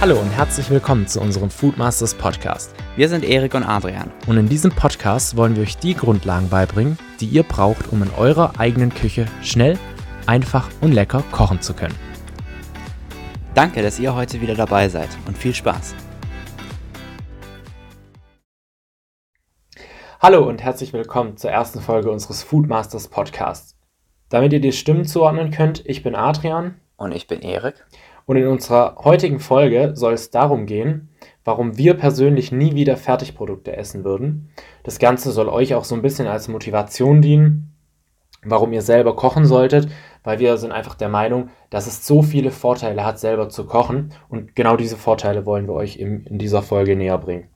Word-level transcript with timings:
Hallo 0.00 0.20
und 0.20 0.30
herzlich 0.30 0.70
willkommen 0.70 1.08
zu 1.08 1.20
unserem 1.20 1.50
Foodmasters 1.50 2.14
Podcast. 2.14 2.72
Wir 2.94 3.08
sind 3.08 3.24
Erik 3.24 3.54
und 3.54 3.64
Adrian. 3.64 4.12
Und 4.28 4.36
in 4.36 4.48
diesem 4.48 4.70
Podcast 4.70 5.36
wollen 5.36 5.56
wir 5.56 5.64
euch 5.64 5.76
die 5.76 5.94
Grundlagen 5.94 6.48
beibringen, 6.48 6.96
die 7.18 7.26
ihr 7.26 7.42
braucht, 7.42 7.92
um 7.92 8.04
in 8.04 8.10
eurer 8.16 8.60
eigenen 8.60 8.94
Küche 8.94 9.26
schnell, 9.42 9.76
einfach 10.24 10.70
und 10.80 10.92
lecker 10.92 11.24
kochen 11.32 11.60
zu 11.60 11.74
können. 11.74 11.96
Danke, 13.54 13.82
dass 13.82 13.98
ihr 13.98 14.14
heute 14.14 14.40
wieder 14.40 14.54
dabei 14.54 14.88
seid 14.88 15.08
und 15.26 15.36
viel 15.36 15.52
Spaß. 15.52 15.96
Hallo 20.20 20.46
und 20.48 20.62
herzlich 20.62 20.92
willkommen 20.92 21.36
zur 21.36 21.50
ersten 21.50 21.80
Folge 21.80 22.12
unseres 22.12 22.44
Foodmasters 22.44 23.08
Podcasts. 23.08 23.76
Damit 24.28 24.52
ihr 24.52 24.60
die 24.60 24.70
Stimmen 24.70 25.06
zuordnen 25.06 25.50
könnt, 25.50 25.84
ich 25.86 26.04
bin 26.04 26.14
Adrian. 26.14 26.80
Und 26.98 27.12
ich 27.12 27.28
bin 27.28 27.42
Erik. 27.42 27.86
Und 28.28 28.36
in 28.36 28.46
unserer 28.46 28.96
heutigen 29.04 29.40
Folge 29.40 29.92
soll 29.94 30.12
es 30.12 30.30
darum 30.30 30.66
gehen, 30.66 31.08
warum 31.44 31.78
wir 31.78 31.94
persönlich 31.94 32.52
nie 32.52 32.74
wieder 32.74 32.98
Fertigprodukte 32.98 33.74
essen 33.74 34.04
würden. 34.04 34.50
Das 34.82 34.98
Ganze 34.98 35.32
soll 35.32 35.48
euch 35.48 35.74
auch 35.74 35.84
so 35.84 35.94
ein 35.94 36.02
bisschen 36.02 36.26
als 36.26 36.46
Motivation 36.46 37.22
dienen, 37.22 37.74
warum 38.44 38.74
ihr 38.74 38.82
selber 38.82 39.16
kochen 39.16 39.46
solltet, 39.46 39.88
weil 40.24 40.40
wir 40.40 40.58
sind 40.58 40.72
einfach 40.72 40.94
der 40.94 41.08
Meinung, 41.08 41.48
dass 41.70 41.86
es 41.86 42.06
so 42.06 42.20
viele 42.20 42.50
Vorteile 42.50 43.02
hat, 43.02 43.18
selber 43.18 43.48
zu 43.48 43.64
kochen. 43.64 44.12
Und 44.28 44.54
genau 44.54 44.76
diese 44.76 44.98
Vorteile 44.98 45.46
wollen 45.46 45.66
wir 45.66 45.72
euch 45.72 45.96
in, 45.96 46.26
in 46.26 46.36
dieser 46.36 46.60
Folge 46.60 46.96
näher 46.96 47.16
bringen. 47.16 47.48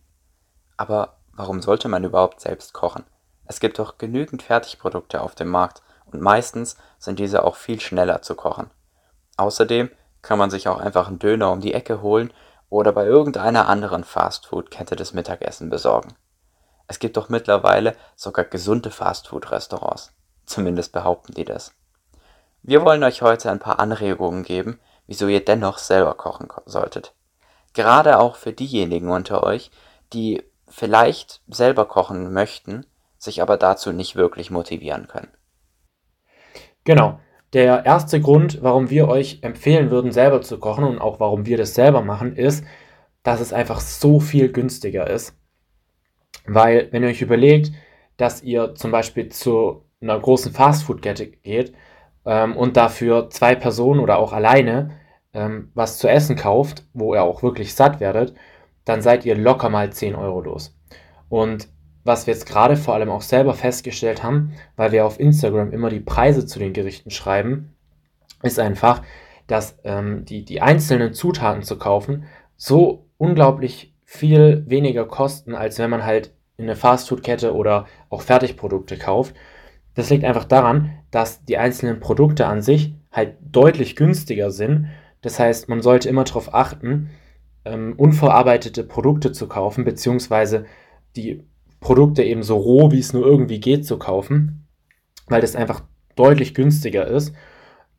Aber 0.79 1.19
warum 1.37 1.61
sollte 1.61 1.89
man 1.89 2.03
überhaupt 2.03 2.41
selbst 2.41 2.73
kochen? 2.73 3.05
Es 3.45 3.61
gibt 3.61 3.79
doch 3.79 3.98
genügend 3.98 4.43
Fertigprodukte 4.43 5.20
auf 5.20 5.34
dem 5.34 5.48
Markt 5.48 5.83
und 6.07 6.23
meistens 6.23 6.78
sind 6.98 7.19
diese 7.19 7.45
auch 7.45 7.56
viel 7.56 7.78
schneller 7.78 8.23
zu 8.23 8.34
kochen. 8.34 8.70
Außerdem 9.37 9.91
kann 10.23 10.39
man 10.39 10.51
sich 10.51 10.69
auch 10.69 10.78
einfach 10.78 11.09
einen 11.09 11.19
Döner 11.19 11.51
um 11.51 11.61
die 11.61 11.75
Ecke 11.75 12.01
holen 12.01 12.33
oder 12.70 12.92
bei 12.92 13.05
irgendeiner 13.05 13.69
anderen 13.69 14.05
Fastfood-Kette 14.05 14.97
das 14.97 15.12
Mittagessen 15.12 15.69
besorgen. 15.69 16.15
Es 16.87 16.98
gibt 16.98 17.17
doch 17.17 17.28
mittlerweile 17.28 17.97
sogar 18.17 18.45
gesunde 18.45 18.91
Fastfood-Restaurants. 18.91 20.15
Zumindest 20.47 20.93
behaupten 20.93 21.34
die 21.34 21.45
das. 21.45 21.75
Wir 22.62 22.84
wollen 22.84 23.03
euch 23.03 23.23
heute 23.23 23.50
ein 23.50 23.59
paar 23.59 23.81
Anregungen 23.81 24.45
geben, 24.45 24.78
wieso 25.06 25.27
ihr 25.27 25.45
dennoch 25.45 25.78
selber 25.78 26.15
kochen 26.15 26.48
solltet. 26.65 27.15
Gerade 27.73 28.19
auch 28.19 28.37
für 28.37 28.53
diejenigen 28.53 29.11
unter 29.11 29.43
euch, 29.43 29.70
die 30.12 30.43
vielleicht 30.69 31.43
selber 31.48 31.87
kochen 31.87 32.33
möchten, 32.33 32.87
sich 33.19 33.43
aber 33.43 33.56
dazu 33.56 33.93
nicht 33.93 34.17
wirklich 34.17 34.50
motivieren 34.50 35.09
können. 35.09 35.33
Genau. 36.84 37.20
Der 37.53 37.84
erste 37.84 38.20
Grund, 38.20 38.58
warum 38.62 38.89
wir 38.89 39.08
euch 39.08 39.41
empfehlen 39.42 39.91
würden, 39.91 40.11
selber 40.11 40.41
zu 40.41 40.58
kochen 40.58 40.84
und 40.84 40.98
auch 40.98 41.20
warum 41.20 41.45
wir 41.45 41.59
das 41.59 41.75
selber 41.75 42.03
machen, 42.03 42.34
ist, 42.34 42.64
dass 43.22 43.41
es 43.41 43.53
einfach 43.53 43.81
so 43.81 44.20
viel 44.20 44.50
günstiger 44.50 45.09
ist. 45.09 45.36
Weil, 46.47 46.89
wenn 46.92 47.03
ihr 47.03 47.11
euch 47.11 47.22
überlegt, 47.22 47.72
dass 48.17 48.42
ihr 48.42 48.75
zum 48.75 48.91
Beispiel 48.91 49.28
zu 49.28 49.84
einer 50.00 50.19
großen 50.19 50.53
Fastfood-Kette 50.53 51.27
geht 51.28 51.75
ähm, 52.25 52.56
und 52.56 52.77
dafür 52.77 53.31
zwei 53.31 53.55
Personen 53.55 54.00
oder 54.00 54.19
auch 54.19 54.33
alleine 54.33 54.98
ähm, 55.34 55.70
was 55.75 55.98
zu 55.98 56.09
essen 56.09 56.37
kauft, 56.37 56.84
wo 56.94 57.14
ihr 57.14 57.22
auch 57.22 57.42
wirklich 57.42 57.75
satt 57.75 58.00
werdet, 58.00 58.34
dann 58.84 59.03
seid 59.03 59.25
ihr 59.25 59.37
locker 59.37 59.69
mal 59.69 59.92
10 59.92 60.14
Euro 60.14 60.41
los. 60.41 60.77
Und 61.28 61.69
was 62.05 62.27
wir 62.27 62.34
jetzt 62.34 62.47
gerade 62.47 62.77
vor 62.77 62.95
allem 62.95 63.11
auch 63.11 63.22
selber 63.22 63.55
festgestellt 63.55 64.22
haben, 64.22 64.53
weil 64.77 64.92
wir 64.92 65.06
auf 65.06 65.20
Instagram 65.20 65.72
immer 65.72 65.91
die 65.91 66.00
Preise 66.00 66.47
zu 66.47 66.59
den 66.59 66.72
Gerichten 66.72 67.11
schreiben, 67.11 67.75
ist 68.42 68.59
einfach, 68.59 69.03
dass 69.47 69.78
ähm, 69.84 70.25
die, 70.25 70.44
die 70.44 70.61
einzelnen 70.61 71.15
Zutaten 71.15 71.62
zu 71.62 71.78
kaufen 71.78 72.25
so 72.56 73.06
unglaublich 73.19 73.94
viel 74.04 74.65
weniger 74.66 75.06
kosten, 75.06 75.54
als 75.54 75.78
wenn 75.78 75.91
man 75.91 76.04
halt 76.04 76.32
in 76.56 76.65
eine 76.65 76.77
Fastfood-Kette 76.77 77.54
oder 77.54 77.87
auch 78.09 78.22
Fertigprodukte 78.22 78.97
kauft. 78.97 79.34
Das 79.94 80.10
liegt 80.10 80.25
einfach 80.25 80.44
daran, 80.44 80.93
dass 81.10 81.44
die 81.44 81.59
einzelnen 81.59 82.00
Produkte 82.00 82.47
an 82.47 82.62
sich 82.62 82.94
halt 83.10 83.37
deutlich 83.43 83.97
günstiger 83.97 84.50
sind. 84.50 84.88
Das 85.21 85.38
heißt, 85.38 85.69
man 85.69 85.82
sollte 85.82 86.09
immer 86.09 86.25
darauf 86.25 86.54
achten, 86.54 87.10
ähm, 87.65 87.94
unverarbeitete 87.97 88.84
Produkte 88.84 89.32
zu 89.32 89.48
kaufen, 89.48 89.84
beziehungsweise 89.84 90.66
die 91.16 91.44
Produkte 91.82 92.22
eben 92.22 92.43
so 92.43 92.56
roh, 92.56 92.91
wie 92.91 92.98
es 93.00 93.12
nur 93.12 93.26
irgendwie 93.26 93.60
geht, 93.60 93.84
zu 93.84 93.98
kaufen, 93.98 94.66
weil 95.26 95.43
das 95.43 95.54
einfach 95.54 95.82
deutlich 96.16 96.54
günstiger 96.54 97.06
ist. 97.06 97.34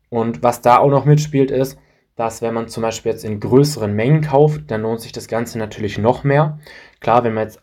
Und 0.09 0.41
was 0.41 0.61
da 0.61 0.77
auch 0.79 0.89
noch 0.89 1.05
mitspielt, 1.05 1.51
ist, 1.51 1.77
dass 2.15 2.41
wenn 2.41 2.53
man 2.53 2.67
zum 2.67 2.81
Beispiel 2.81 3.11
jetzt 3.11 3.25
in 3.25 3.39
größeren 3.39 3.93
Mengen 3.93 4.21
kauft, 4.21 4.71
dann 4.71 4.81
lohnt 4.81 5.01
sich 5.01 5.11
das 5.11 5.27
Ganze 5.27 5.57
natürlich 5.57 5.97
noch 5.97 6.23
mehr. 6.23 6.59
Klar, 6.99 7.23
wenn 7.23 7.33
man 7.33 7.43
jetzt 7.43 7.61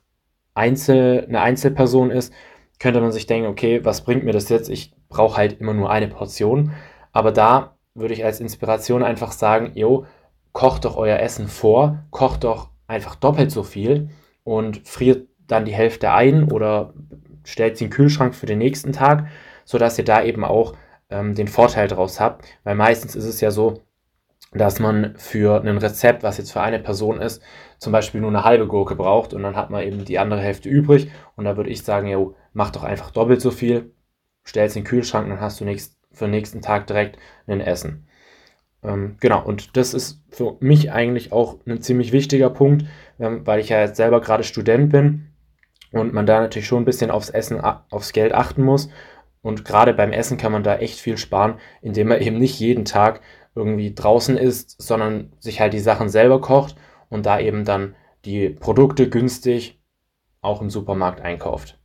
Einzel, 0.55 1.25
eine 1.29 1.41
Einzelperson 1.41 2.11
ist, 2.11 2.33
könnte 2.79 3.01
man 3.01 3.13
sich 3.13 3.27
denken, 3.27 3.49
okay, 3.49 3.85
was 3.85 4.05
bringt 4.05 4.25
mir 4.25 4.33
das 4.33 4.49
jetzt? 4.49 4.69
Ich 4.69 4.93
brauche 5.09 5.37
halt 5.37 5.61
immer 5.61 5.75
nur 5.75 5.91
eine 5.91 6.09
Portion. 6.09 6.73
Aber 7.13 7.33
da 7.33 7.77
würde 7.95 8.15
ich 8.15 8.25
als 8.25 8.41
Inspiration 8.41 9.03
einfach 9.03 9.33
sagen, 9.33 9.73
jo, 9.75 10.07
kocht 10.53 10.85
doch 10.85 10.97
euer 10.97 11.19
Essen 11.19 11.49
vor, 11.49 12.05
kocht 12.11 12.45
doch 12.45 12.71
einfach 12.87 13.15
doppelt 13.15 13.51
so 13.51 13.63
viel 13.63 14.11
und 14.43 14.87
friert 14.89 15.29
dann 15.51 15.65
die 15.65 15.75
Hälfte 15.75 16.13
ein 16.13 16.51
oder 16.51 16.95
stellt 17.45 17.77
sie 17.77 17.85
in 17.85 17.91
den 17.91 17.97
Kühlschrank 17.97 18.35
für 18.35 18.47
den 18.47 18.59
nächsten 18.59 18.93
Tag, 18.93 19.27
sodass 19.65 19.99
ihr 19.99 20.05
da 20.05 20.23
eben 20.23 20.45
auch 20.45 20.75
ähm, 21.11 21.35
den 21.35 21.49
Vorteil 21.49 21.89
draus 21.89 22.21
habt. 22.21 22.45
Weil 22.65 22.75
meistens 22.75 23.17
ist 23.17 23.25
es 23.25 23.41
ja 23.41 23.51
so, 23.51 23.83
dass 24.53 24.81
man 24.81 25.15
für 25.17 25.63
ein 25.63 25.79
Rezept, 25.79 26.23
was 26.23 26.39
jetzt 26.39 26.53
für 26.53 26.61
eine 26.61 26.81
Person 26.81 27.21
ist, 27.21 27.43
zum 27.79 27.93
Beispiel 27.93 28.21
nur 28.21 28.31
eine 28.31 28.45
halbe 28.45 28.67
Gurke 28.67 28.97
braucht 28.97 29.33
und 29.33 29.43
dann 29.43 29.57
hat 29.57 29.71
man 29.71 29.83
eben 29.85 30.05
die 30.05 30.19
andere 30.19 30.41
Hälfte 30.41 30.69
übrig. 30.69 31.11
Und 31.37 31.45
da 31.45 31.57
würde 31.57 31.71
ich 31.71 31.83
sagen, 31.83 32.09
ja, 32.09 32.19
mach 32.53 32.71
doch 32.71 32.83
einfach 32.83 33.11
doppelt 33.11 33.41
so 33.41 33.51
viel, 33.51 33.93
stell 34.45 34.67
es 34.67 34.77
in 34.77 34.83
den 34.83 34.89
Kühlschrank, 34.89 35.29
dann 35.29 35.41
hast 35.41 35.61
du 35.61 35.65
nächst, 35.65 35.97
für 36.13 36.25
den 36.25 36.33
nächsten 36.33 36.63
Tag 36.63 36.89
direkt 36.89 37.19
ein 37.47 37.61
Essen. 37.61 38.09
Ähm, 38.83 39.17
genau, 39.21 39.45
und 39.45 39.77
das 39.77 39.95
ist 39.95 40.23
für 40.31 40.57
mich 40.61 40.91
eigentlich 40.91 41.33
auch 41.33 41.59
ein 41.67 41.81
ziemlich 41.81 42.13
wichtiger 42.13 42.51
Punkt, 42.51 42.87
ähm, 43.21 43.47
weil 43.47 43.61
ich 43.61 43.69
ja 43.69 43.81
jetzt 43.81 43.97
selber 43.97 44.21
gerade 44.21 44.43
Student 44.43 44.91
bin 44.91 45.30
und 45.93 46.13
man 46.13 46.27
da 46.27 46.41
natürlich 46.41 46.69
schon 46.69 46.83
ein 46.83 46.87
bisschen 46.87 47.11
aufs 47.11 47.31
Essen, 47.31 47.61
aufs 47.61 48.13
Geld 48.13 48.33
achten 48.33 48.63
muss. 48.63 48.89
Und 49.43 49.65
gerade 49.65 49.95
beim 49.95 50.13
Essen 50.13 50.37
kann 50.37 50.53
man 50.53 50.63
da 50.63 50.77
echt 50.77 51.01
viel 51.01 51.17
sparen, 51.17 51.59
indem 51.81 52.09
man 52.09 52.21
eben 52.21 52.39
nicht 52.39 52.61
jeden 52.61 52.85
Tag 52.85 53.23
irgendwie 53.55 53.95
draußen 53.95 54.37
isst, 54.37 54.81
sondern 54.81 55.33
sich 55.41 55.61
halt 55.61 55.73
die 55.73 55.81
Sachen 55.81 56.09
selber 56.09 56.41
kocht 56.41 56.77
und 57.09 57.27
da 57.27 57.41
eben 57.41 57.65
dann 57.65 57.97
die 58.25 58.51
Produkte 58.51 59.09
günstig 59.09 59.83
auch 60.43 60.61
im 60.61 60.71
Supermarkt 60.71 61.21
einkauft. 61.21 61.79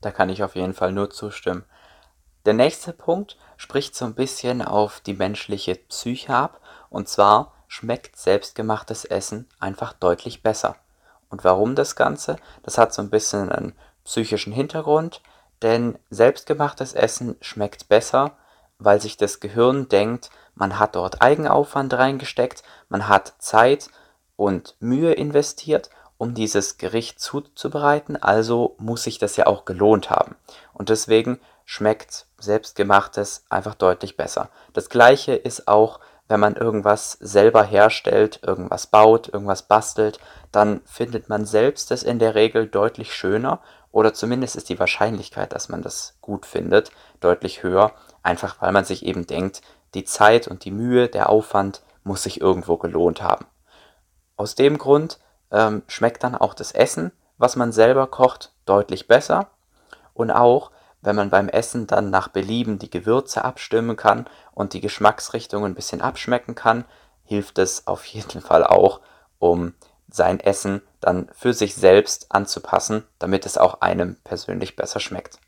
Da 0.00 0.10
kann 0.10 0.28
ich 0.28 0.42
auf 0.42 0.54
jeden 0.54 0.74
Fall 0.74 0.92
nur 0.92 1.10
zustimmen. 1.10 1.64
Der 2.46 2.54
nächste 2.54 2.92
Punkt 2.92 3.36
spricht 3.56 3.94
so 3.94 4.04
ein 4.04 4.14
bisschen 4.14 4.62
auf 4.62 5.00
die 5.00 5.14
menschliche 5.14 5.74
Psyche 5.74 6.32
ab, 6.32 6.60
und 6.88 7.08
zwar 7.08 7.54
schmeckt 7.66 8.16
selbstgemachtes 8.16 9.04
Essen 9.04 9.48
einfach 9.58 9.92
deutlich 9.92 10.42
besser. 10.42 10.76
Und 11.30 11.44
warum 11.44 11.74
das 11.74 11.96
Ganze? 11.96 12.36
Das 12.62 12.78
hat 12.78 12.92
so 12.94 13.02
ein 13.02 13.10
bisschen 13.10 13.50
einen 13.50 13.74
psychischen 14.04 14.52
Hintergrund, 14.52 15.20
denn 15.62 15.98
selbstgemachtes 16.10 16.94
Essen 16.94 17.36
schmeckt 17.40 17.88
besser, 17.88 18.32
weil 18.78 19.00
sich 19.00 19.16
das 19.16 19.40
Gehirn 19.40 19.88
denkt, 19.88 20.30
man 20.54 20.78
hat 20.78 20.96
dort 20.96 21.20
Eigenaufwand 21.20 21.94
reingesteckt, 21.94 22.62
man 22.88 23.08
hat 23.08 23.34
Zeit 23.38 23.90
und 24.36 24.76
Mühe 24.80 25.12
investiert, 25.12 25.90
um 26.16 26.34
dieses 26.34 26.78
Gericht 26.78 27.20
zuzubereiten, 27.20 28.16
also 28.16 28.74
muss 28.78 29.04
sich 29.04 29.18
das 29.18 29.36
ja 29.36 29.46
auch 29.46 29.64
gelohnt 29.64 30.10
haben. 30.10 30.36
Und 30.72 30.88
deswegen 30.88 31.40
schmeckt 31.64 32.26
selbstgemachtes 32.38 33.44
einfach 33.50 33.74
deutlich 33.74 34.16
besser. 34.16 34.48
Das 34.72 34.88
gleiche 34.88 35.34
ist 35.34 35.68
auch 35.68 36.00
wenn 36.28 36.40
man 36.40 36.56
irgendwas 36.56 37.12
selber 37.12 37.64
herstellt, 37.64 38.40
irgendwas 38.46 38.86
baut, 38.86 39.28
irgendwas 39.28 39.62
bastelt, 39.62 40.20
dann 40.52 40.80
findet 40.84 41.28
man 41.28 41.46
selbst 41.46 41.90
es 41.90 42.02
in 42.02 42.18
der 42.18 42.34
Regel 42.34 42.66
deutlich 42.66 43.14
schöner 43.14 43.60
oder 43.90 44.12
zumindest 44.12 44.54
ist 44.54 44.68
die 44.68 44.78
Wahrscheinlichkeit, 44.78 45.52
dass 45.52 45.68
man 45.68 45.82
das 45.82 46.18
gut 46.20 46.46
findet, 46.46 46.90
deutlich 47.20 47.62
höher, 47.62 47.92
einfach 48.22 48.60
weil 48.60 48.72
man 48.72 48.84
sich 48.84 49.04
eben 49.04 49.26
denkt, 49.26 49.62
die 49.94 50.04
Zeit 50.04 50.46
und 50.46 50.64
die 50.64 50.70
Mühe, 50.70 51.08
der 51.08 51.30
Aufwand 51.30 51.82
muss 52.04 52.22
sich 52.22 52.40
irgendwo 52.40 52.76
gelohnt 52.76 53.22
haben. 53.22 53.46
Aus 54.36 54.54
dem 54.54 54.78
Grund 54.78 55.18
ähm, 55.50 55.82
schmeckt 55.88 56.22
dann 56.22 56.34
auch 56.34 56.54
das 56.54 56.72
Essen, 56.72 57.12
was 57.38 57.56
man 57.56 57.72
selber 57.72 58.06
kocht, 58.06 58.52
deutlich 58.66 59.08
besser 59.08 59.48
und 60.12 60.30
auch 60.30 60.70
wenn 61.00 61.16
man 61.16 61.30
beim 61.30 61.48
Essen 61.48 61.86
dann 61.86 62.10
nach 62.10 62.28
Belieben 62.28 62.78
die 62.78 62.90
Gewürze 62.90 63.44
abstimmen 63.44 63.96
kann 63.96 64.26
und 64.58 64.72
die 64.72 64.80
Geschmacksrichtungen 64.80 65.70
ein 65.70 65.76
bisschen 65.76 66.00
abschmecken 66.00 66.56
kann, 66.56 66.84
hilft 67.22 67.58
es 67.58 67.86
auf 67.86 68.04
jeden 68.06 68.40
Fall 68.40 68.64
auch, 68.64 69.00
um 69.38 69.74
sein 70.10 70.40
Essen 70.40 70.82
dann 70.98 71.30
für 71.32 71.54
sich 71.54 71.76
selbst 71.76 72.32
anzupassen, 72.32 73.04
damit 73.20 73.46
es 73.46 73.56
auch 73.56 73.82
einem 73.82 74.16
persönlich 74.24 74.74
besser 74.74 74.98
schmeckt. 74.98 75.38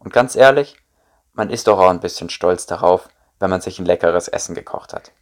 Und 0.00 0.12
ganz 0.12 0.34
ehrlich, 0.34 0.78
man 1.32 1.48
ist 1.48 1.68
doch 1.68 1.78
auch 1.78 1.90
ein 1.90 2.00
bisschen 2.00 2.28
stolz 2.28 2.66
darauf, 2.66 3.08
wenn 3.38 3.50
man 3.50 3.60
sich 3.60 3.78
ein 3.78 3.86
leckeres 3.86 4.26
Essen 4.26 4.56
gekocht 4.56 4.92
hat. 4.92 5.12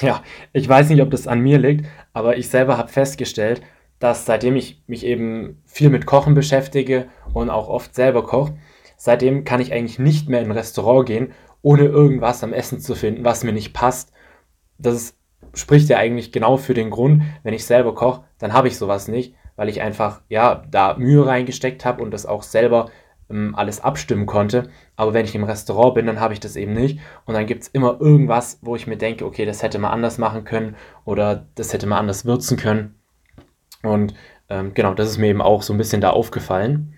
Ja, 0.00 0.22
ich 0.54 0.66
weiß 0.66 0.88
nicht, 0.88 1.02
ob 1.02 1.10
das 1.10 1.28
an 1.28 1.40
mir 1.40 1.58
liegt, 1.58 1.84
aber 2.14 2.38
ich 2.38 2.48
selber 2.48 2.78
habe 2.78 2.88
festgestellt, 2.88 3.60
dass 3.98 4.24
seitdem 4.24 4.56
ich 4.56 4.82
mich 4.86 5.04
eben 5.04 5.62
viel 5.66 5.90
mit 5.90 6.06
Kochen 6.06 6.32
beschäftige 6.32 7.10
und 7.34 7.50
auch 7.50 7.68
oft 7.68 7.94
selber 7.94 8.24
koche, 8.24 8.56
seitdem 8.96 9.44
kann 9.44 9.60
ich 9.60 9.74
eigentlich 9.74 9.98
nicht 9.98 10.30
mehr 10.30 10.40
in 10.40 10.46
ein 10.46 10.56
Restaurant 10.56 11.06
gehen, 11.06 11.34
ohne 11.64 11.84
irgendwas 11.84 12.44
am 12.44 12.52
Essen 12.52 12.78
zu 12.78 12.94
finden, 12.94 13.24
was 13.24 13.42
mir 13.42 13.52
nicht 13.52 13.72
passt. 13.72 14.12
Das 14.78 14.94
ist, 14.94 15.18
spricht 15.54 15.88
ja 15.88 15.96
eigentlich 15.96 16.30
genau 16.30 16.58
für 16.58 16.74
den 16.74 16.90
Grund, 16.90 17.22
wenn 17.42 17.54
ich 17.54 17.64
selber 17.64 17.94
koche, 17.94 18.24
dann 18.38 18.52
habe 18.52 18.68
ich 18.68 18.76
sowas 18.76 19.08
nicht, 19.08 19.34
weil 19.56 19.70
ich 19.70 19.80
einfach 19.80 20.20
ja 20.28 20.62
da 20.70 20.94
Mühe 20.98 21.26
reingesteckt 21.26 21.86
habe 21.86 22.02
und 22.02 22.10
das 22.10 22.26
auch 22.26 22.42
selber 22.42 22.90
ähm, 23.30 23.54
alles 23.54 23.80
abstimmen 23.80 24.26
konnte. 24.26 24.68
Aber 24.96 25.14
wenn 25.14 25.24
ich 25.24 25.34
im 25.34 25.44
Restaurant 25.44 25.94
bin, 25.94 26.06
dann 26.06 26.20
habe 26.20 26.34
ich 26.34 26.40
das 26.40 26.56
eben 26.56 26.74
nicht. 26.74 27.00
Und 27.24 27.32
dann 27.32 27.46
gibt 27.46 27.62
es 27.62 27.68
immer 27.68 27.98
irgendwas, 27.98 28.58
wo 28.60 28.76
ich 28.76 28.86
mir 28.86 28.98
denke, 28.98 29.24
okay, 29.24 29.46
das 29.46 29.62
hätte 29.62 29.78
man 29.78 29.90
anders 29.90 30.18
machen 30.18 30.44
können 30.44 30.76
oder 31.06 31.46
das 31.54 31.72
hätte 31.72 31.86
man 31.86 31.98
anders 31.98 32.26
würzen 32.26 32.58
können. 32.58 32.96
Und 33.82 34.14
ähm, 34.50 34.74
genau, 34.74 34.92
das 34.92 35.08
ist 35.08 35.16
mir 35.18 35.28
eben 35.28 35.40
auch 35.40 35.62
so 35.62 35.72
ein 35.72 35.78
bisschen 35.78 36.02
da 36.02 36.10
aufgefallen. 36.10 36.94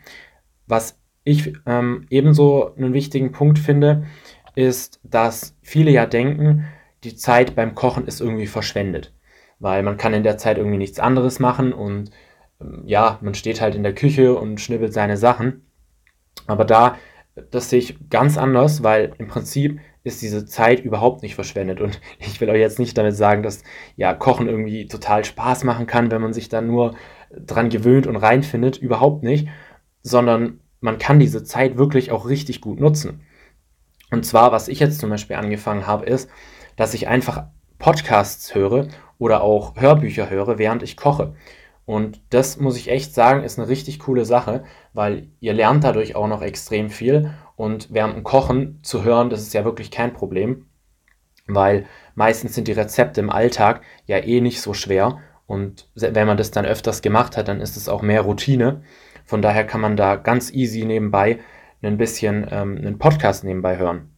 Was 0.66 0.98
ich 1.22 1.52
ähm, 1.66 2.06
ebenso 2.08 2.74
einen 2.76 2.92
wichtigen 2.92 3.32
Punkt 3.32 3.58
finde, 3.58 4.06
ist, 4.56 4.98
dass 5.04 5.54
viele 5.62 5.92
ja 5.92 6.06
denken, 6.06 6.64
die 7.04 7.14
Zeit 7.14 7.54
beim 7.54 7.76
Kochen 7.76 8.06
ist 8.06 8.20
irgendwie 8.20 8.48
verschwendet. 8.48 9.14
Weil 9.60 9.84
man 9.84 9.96
kann 9.96 10.14
in 10.14 10.24
der 10.24 10.38
Zeit 10.38 10.58
irgendwie 10.58 10.78
nichts 10.78 10.98
anderes 10.98 11.38
machen 11.38 11.72
und 11.72 12.10
ähm, 12.60 12.82
ja, 12.86 13.18
man 13.22 13.34
steht 13.34 13.60
halt 13.60 13.74
in 13.76 13.84
der 13.84 13.94
Küche 13.94 14.34
und 14.34 14.60
schnibbelt 14.60 14.92
seine 14.92 15.16
Sachen. 15.16 15.66
Aber 16.46 16.64
da, 16.64 16.96
das 17.50 17.70
sehe 17.70 17.78
ich 17.78 18.10
ganz 18.10 18.36
anders, 18.38 18.82
weil 18.82 19.12
im 19.18 19.28
Prinzip 19.28 19.80
ist 20.04 20.22
diese 20.22 20.46
Zeit 20.46 20.80
überhaupt 20.80 21.22
nicht 21.22 21.34
verschwendet. 21.34 21.80
Und 21.80 22.00
ich 22.18 22.40
will 22.40 22.50
euch 22.50 22.60
jetzt 22.60 22.78
nicht 22.78 22.96
damit 22.98 23.16
sagen, 23.16 23.42
dass 23.42 23.62
ja 23.96 24.14
Kochen 24.14 24.48
irgendwie 24.48 24.86
total 24.86 25.24
Spaß 25.24 25.64
machen 25.64 25.86
kann, 25.86 26.10
wenn 26.10 26.22
man 26.22 26.32
sich 26.32 26.48
da 26.48 26.60
nur 26.60 26.94
dran 27.30 27.68
gewöhnt 27.68 28.06
und 28.06 28.16
reinfindet. 28.16 28.78
Überhaupt 28.78 29.22
nicht. 29.22 29.48
Sondern 30.02 30.60
man 30.80 30.98
kann 30.98 31.18
diese 31.18 31.44
Zeit 31.44 31.78
wirklich 31.78 32.10
auch 32.12 32.28
richtig 32.28 32.60
gut 32.60 32.80
nutzen. 32.80 33.25
Und 34.10 34.24
zwar, 34.24 34.52
was 34.52 34.68
ich 34.68 34.80
jetzt 34.80 35.00
zum 35.00 35.10
Beispiel 35.10 35.36
angefangen 35.36 35.86
habe, 35.86 36.06
ist, 36.06 36.30
dass 36.76 36.94
ich 36.94 37.08
einfach 37.08 37.44
Podcasts 37.78 38.54
höre 38.54 38.88
oder 39.18 39.42
auch 39.42 39.76
Hörbücher 39.76 40.30
höre, 40.30 40.58
während 40.58 40.82
ich 40.82 40.96
koche. 40.96 41.34
Und 41.84 42.20
das 42.30 42.58
muss 42.58 42.76
ich 42.76 42.90
echt 42.90 43.14
sagen, 43.14 43.44
ist 43.44 43.58
eine 43.58 43.68
richtig 43.68 44.00
coole 44.00 44.24
Sache, 44.24 44.64
weil 44.92 45.28
ihr 45.40 45.54
lernt 45.54 45.84
dadurch 45.84 46.16
auch 46.16 46.26
noch 46.26 46.42
extrem 46.42 46.90
viel. 46.90 47.32
Und 47.54 47.88
während 47.92 48.16
dem 48.16 48.24
Kochen 48.24 48.80
zu 48.82 49.04
hören, 49.04 49.30
das 49.30 49.42
ist 49.42 49.54
ja 49.54 49.64
wirklich 49.64 49.90
kein 49.90 50.12
Problem, 50.12 50.66
weil 51.46 51.86
meistens 52.14 52.54
sind 52.54 52.68
die 52.68 52.72
Rezepte 52.72 53.20
im 53.20 53.30
Alltag 53.30 53.82
ja 54.06 54.18
eh 54.18 54.40
nicht 54.40 54.60
so 54.60 54.74
schwer. 54.74 55.20
Und 55.46 55.88
wenn 55.94 56.26
man 56.26 56.36
das 56.36 56.50
dann 56.50 56.66
öfters 56.66 57.02
gemacht 57.02 57.36
hat, 57.36 57.48
dann 57.48 57.60
ist 57.60 57.76
es 57.76 57.88
auch 57.88 58.02
mehr 58.02 58.22
Routine. 58.22 58.82
Von 59.24 59.42
daher 59.42 59.64
kann 59.64 59.80
man 59.80 59.96
da 59.96 60.16
ganz 60.16 60.52
easy 60.52 60.84
nebenbei 60.84 61.38
ein 61.86 61.98
bisschen 61.98 62.46
ähm, 62.50 62.76
einen 62.78 62.98
Podcast 62.98 63.44
nebenbei 63.44 63.78
hören. 63.78 64.16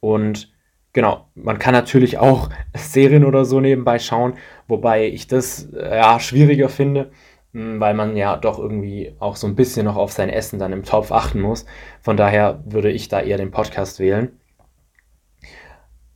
Und 0.00 0.52
Genau, 0.98 1.28
man 1.34 1.58
kann 1.60 1.74
natürlich 1.74 2.18
auch 2.18 2.50
Serien 2.74 3.24
oder 3.24 3.44
so 3.44 3.60
nebenbei 3.60 3.98
schauen, 3.98 4.34
wobei 4.66 5.06
ich 5.06 5.26
das 5.26 5.68
äh, 5.72 5.96
ja 5.98 6.18
schwieriger 6.18 6.68
finde, 6.68 7.12
hm, 7.52 7.78
weil 7.78 7.94
man 7.94 8.16
ja 8.16 8.36
doch 8.36 8.58
irgendwie 8.58 9.14
auch 9.18 9.36
so 9.36 9.46
ein 9.46 9.54
bisschen 9.54 9.84
noch 9.84 9.96
auf 9.96 10.12
sein 10.12 10.28
Essen 10.28 10.58
dann 10.58 10.72
im 10.72 10.82
Topf 10.82 11.12
achten 11.12 11.40
muss. 11.40 11.66
Von 12.02 12.16
daher 12.16 12.62
würde 12.64 12.90
ich 12.90 13.08
da 13.08 13.20
eher 13.20 13.36
den 13.36 13.50
Podcast 13.50 14.00
wählen. 14.00 14.40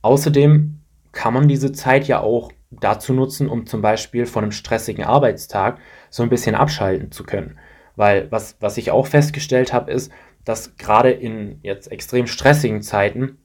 Außerdem 0.01 0.81
kann 1.11 1.33
man 1.33 1.47
diese 1.47 1.71
Zeit 1.71 2.07
ja 2.07 2.19
auch 2.19 2.51
dazu 2.71 3.13
nutzen, 3.13 3.47
um 3.47 3.65
zum 3.65 3.81
Beispiel 3.81 4.25
von 4.25 4.43
einem 4.43 4.51
stressigen 4.51 5.05
Arbeitstag 5.05 5.79
so 6.09 6.23
ein 6.23 6.29
bisschen 6.29 6.55
abschalten 6.55 7.11
zu 7.11 7.23
können. 7.23 7.57
Weil 7.95 8.31
was, 8.31 8.57
was 8.59 8.77
ich 8.77 8.91
auch 8.91 9.07
festgestellt 9.07 9.73
habe, 9.73 9.91
ist, 9.91 10.11
dass 10.45 10.75
gerade 10.77 11.11
in 11.11 11.59
jetzt 11.61 11.91
extrem 11.91 12.27
stressigen 12.27 12.81
Zeiten 12.81 13.37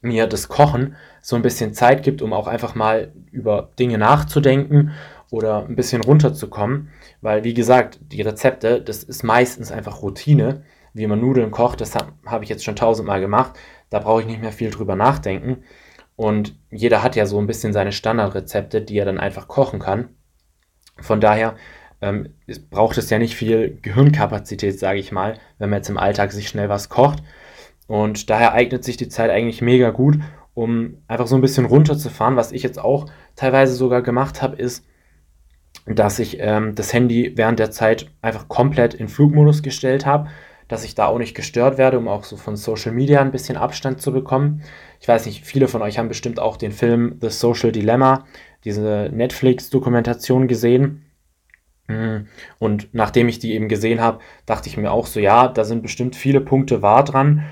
mir 0.00 0.26
das 0.26 0.48
Kochen 0.48 0.96
so 1.22 1.36
ein 1.36 1.42
bisschen 1.42 1.74
Zeit 1.74 2.02
gibt, 2.02 2.22
um 2.22 2.32
auch 2.32 2.46
einfach 2.46 2.74
mal 2.74 3.12
über 3.30 3.70
Dinge 3.78 3.98
nachzudenken 3.98 4.92
oder 5.30 5.64
ein 5.66 5.76
bisschen 5.76 6.02
runterzukommen. 6.02 6.90
Weil, 7.20 7.44
wie 7.44 7.54
gesagt, 7.54 7.98
die 8.00 8.22
Rezepte, 8.22 8.80
das 8.80 9.02
ist 9.02 9.24
meistens 9.24 9.72
einfach 9.72 10.02
Routine, 10.02 10.62
wie 10.94 11.06
man 11.06 11.20
Nudeln 11.20 11.50
kocht. 11.50 11.80
Das 11.80 11.94
habe 11.94 12.12
hab 12.26 12.42
ich 12.42 12.48
jetzt 12.48 12.64
schon 12.64 12.76
tausendmal 12.76 13.20
gemacht. 13.20 13.58
Da 13.90 13.98
brauche 13.98 14.20
ich 14.20 14.26
nicht 14.26 14.40
mehr 14.40 14.52
viel 14.52 14.70
drüber 14.70 14.96
nachdenken. 14.96 15.64
Und 16.16 16.56
jeder 16.70 17.02
hat 17.02 17.16
ja 17.16 17.26
so 17.26 17.38
ein 17.38 17.46
bisschen 17.46 17.72
seine 17.72 17.92
Standardrezepte, 17.92 18.82
die 18.82 18.98
er 18.98 19.04
dann 19.04 19.20
einfach 19.20 19.48
kochen 19.48 19.78
kann. 19.78 20.10
Von 21.00 21.20
daher 21.20 21.54
ähm, 22.00 22.28
braucht 22.70 22.98
es 22.98 23.10
ja 23.10 23.18
nicht 23.18 23.34
viel 23.34 23.78
Gehirnkapazität, 23.82 24.78
sage 24.78 24.98
ich 24.98 25.12
mal, 25.12 25.34
wenn 25.58 25.70
man 25.70 25.78
jetzt 25.78 25.90
im 25.90 25.98
Alltag 25.98 26.32
sich 26.32 26.48
schnell 26.48 26.68
was 26.68 26.88
kocht. 26.88 27.22
Und 27.86 28.30
daher 28.30 28.52
eignet 28.52 28.84
sich 28.84 28.96
die 28.96 29.08
Zeit 29.08 29.30
eigentlich 29.30 29.62
mega 29.62 29.90
gut, 29.90 30.18
um 30.54 30.98
einfach 31.08 31.26
so 31.26 31.34
ein 31.34 31.40
bisschen 31.40 31.64
runterzufahren. 31.64 32.36
Was 32.36 32.52
ich 32.52 32.62
jetzt 32.62 32.78
auch 32.78 33.06
teilweise 33.34 33.74
sogar 33.74 34.02
gemacht 34.02 34.42
habe, 34.42 34.56
ist, 34.56 34.84
dass 35.86 36.18
ich 36.18 36.38
ähm, 36.40 36.74
das 36.74 36.92
Handy 36.92 37.32
während 37.36 37.58
der 37.58 37.70
Zeit 37.70 38.10
einfach 38.20 38.48
komplett 38.48 38.94
in 38.94 39.08
Flugmodus 39.08 39.62
gestellt 39.62 40.04
habe, 40.04 40.28
dass 40.68 40.84
ich 40.84 40.94
da 40.94 41.06
auch 41.06 41.18
nicht 41.18 41.34
gestört 41.34 41.78
werde, 41.78 41.98
um 41.98 42.08
auch 42.08 42.24
so 42.24 42.36
von 42.36 42.56
Social 42.56 42.92
Media 42.92 43.22
ein 43.22 43.32
bisschen 43.32 43.56
Abstand 43.56 44.02
zu 44.02 44.12
bekommen. 44.12 44.62
Ich 45.00 45.08
weiß 45.08 45.24
nicht, 45.24 45.44
viele 45.44 45.66
von 45.66 45.80
euch 45.80 45.98
haben 45.98 46.08
bestimmt 46.08 46.40
auch 46.40 46.58
den 46.58 46.72
Film 46.72 47.16
The 47.22 47.30
Social 47.30 47.72
Dilemma, 47.72 48.26
diese 48.64 49.08
Netflix-Dokumentation 49.12 50.46
gesehen. 50.46 51.07
Mm, 51.88 52.28
und 52.58 52.88
nachdem 52.92 53.28
ich 53.28 53.38
die 53.38 53.54
eben 53.54 53.68
gesehen 53.68 54.00
habe, 54.00 54.20
dachte 54.46 54.68
ich 54.68 54.76
mir 54.76 54.92
auch 54.92 55.06
so, 55.06 55.20
ja, 55.20 55.48
da 55.48 55.64
sind 55.64 55.82
bestimmt 55.82 56.14
viele 56.14 56.40
Punkte 56.40 56.82
wahr 56.82 57.02
dran. 57.04 57.44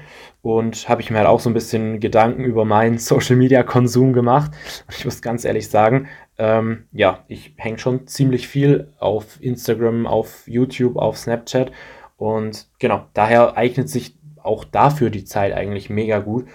Und 0.42 0.88
habe 0.88 1.02
ich 1.02 1.10
mir 1.10 1.18
halt 1.18 1.26
auch 1.26 1.40
so 1.40 1.50
ein 1.50 1.54
bisschen 1.54 1.98
Gedanken 1.98 2.44
über 2.44 2.64
meinen 2.64 2.98
Social 2.98 3.36
Media 3.36 3.62
Konsum 3.64 4.12
gemacht. 4.12 4.52
Und 4.86 4.96
ich 4.96 5.04
muss 5.04 5.22
ganz 5.22 5.44
ehrlich 5.44 5.68
sagen, 5.68 6.08
ähm, 6.38 6.84
ja, 6.92 7.24
ich 7.28 7.54
hänge 7.56 7.78
schon 7.78 8.06
ziemlich 8.06 8.46
viel 8.46 8.92
auf 8.98 9.38
Instagram, 9.40 10.06
auf 10.06 10.46
YouTube, 10.46 10.96
auf 10.96 11.16
Snapchat. 11.18 11.72
Und 12.16 12.68
genau, 12.78 13.06
daher 13.14 13.56
eignet 13.56 13.88
sich 13.88 14.16
auch 14.42 14.64
dafür 14.64 15.10
die 15.10 15.24
Zeit 15.24 15.52
eigentlich 15.52 15.90
mega 15.90 16.20
gut, 16.20 16.46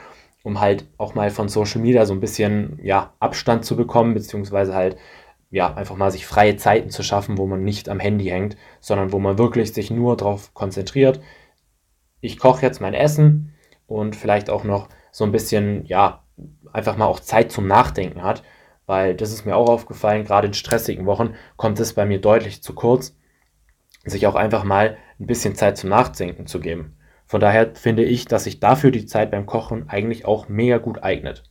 um 0.44 0.62
halt 0.62 0.86
auch 0.98 1.14
mal 1.14 1.30
von 1.30 1.50
Social 1.50 1.82
Media 1.82 2.06
so 2.06 2.14
ein 2.14 2.22
bisschen 2.22 2.80
ja, 2.82 3.14
Abstand 3.20 3.66
zu 3.66 3.76
bekommen, 3.76 4.14
beziehungsweise 4.14 4.74
halt 4.74 4.98
ja, 5.52 5.74
einfach 5.74 5.96
mal 5.96 6.12
sich 6.12 6.26
freie 6.26 6.56
Zeiten 6.56 6.90
zu 6.90 7.04
schaffen, 7.04 7.38
wo 7.38 7.46
man 7.46 7.64
nicht 7.64 7.90
am 7.90 8.00
Handy 8.00 8.26
hängt, 8.26 8.58
sondern 8.80 9.12
wo 9.12 9.20
man 9.20 9.38
wirklich 9.38 9.74
sich 9.74 9.92
nur 9.92 10.18
darauf 10.18 10.54
konzentriert. 10.54 11.22
Ich 12.22 12.40
koche 12.40 12.66
jetzt 12.66 12.82
mein 12.82 12.94
Essen, 12.94 13.52
und 13.92 14.16
vielleicht 14.16 14.50
auch 14.50 14.64
noch 14.64 14.88
so 15.12 15.26
ein 15.26 15.32
bisschen, 15.32 15.86
ja, 15.86 16.24
einfach 16.72 16.96
mal 16.96 17.06
auch 17.06 17.20
Zeit 17.20 17.52
zum 17.52 17.68
Nachdenken 17.68 18.24
hat, 18.24 18.42
weil 18.86 19.16
das 19.16 19.34
ist 19.34 19.46
mir 19.46 19.56
auch 19.56 19.70
aufgefallen, 19.70 20.24
gerade 20.24 20.48
in 20.48 20.54
stressigen 20.54 21.06
Wochen 21.06 21.36
kommt 21.58 21.80
es 21.80 21.94
bei 21.94 22.06
mir 22.06 22.20
deutlich 22.20 22.64
zu 22.64 22.74
kurz, 22.74 23.16
sich 24.06 24.28
auch 24.28 24.36
einfach 24.36 24.64
mal 24.64 24.98
ein 25.20 25.28
bisschen 25.28 25.56
Zeit 25.56 25.78
zum 25.78 25.90
Nachdenken 25.90 26.48
zu 26.48 26.60
geben. 26.60 26.98
Von 27.26 27.42
daher 27.42 27.76
finde 27.76 28.04
ich, 28.04 28.26
dass 28.26 28.46
sich 28.46 28.60
dafür 28.60 28.92
die 28.92 29.06
Zeit 29.06 29.30
beim 29.30 29.46
Kochen 29.46 29.90
eigentlich 29.90 30.26
auch 30.26 30.48
mega 30.48 30.78
gut 30.78 31.04
eignet. 31.04 31.44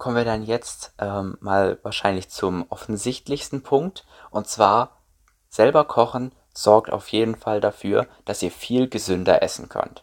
Kommen 0.00 0.16
wir 0.16 0.24
dann 0.24 0.44
jetzt 0.44 0.94
ähm, 0.98 1.36
mal 1.40 1.78
wahrscheinlich 1.82 2.30
zum 2.30 2.64
offensichtlichsten 2.70 3.62
Punkt, 3.62 4.06
und 4.30 4.48
zwar 4.48 4.96
selber 5.50 5.84
kochen 5.84 6.32
sorgt 6.54 6.90
auf 6.90 7.08
jeden 7.08 7.36
Fall 7.36 7.60
dafür, 7.60 8.06
dass 8.24 8.42
ihr 8.42 8.50
viel 8.50 8.88
gesünder 8.88 9.42
essen 9.42 9.68
könnt. 9.68 10.02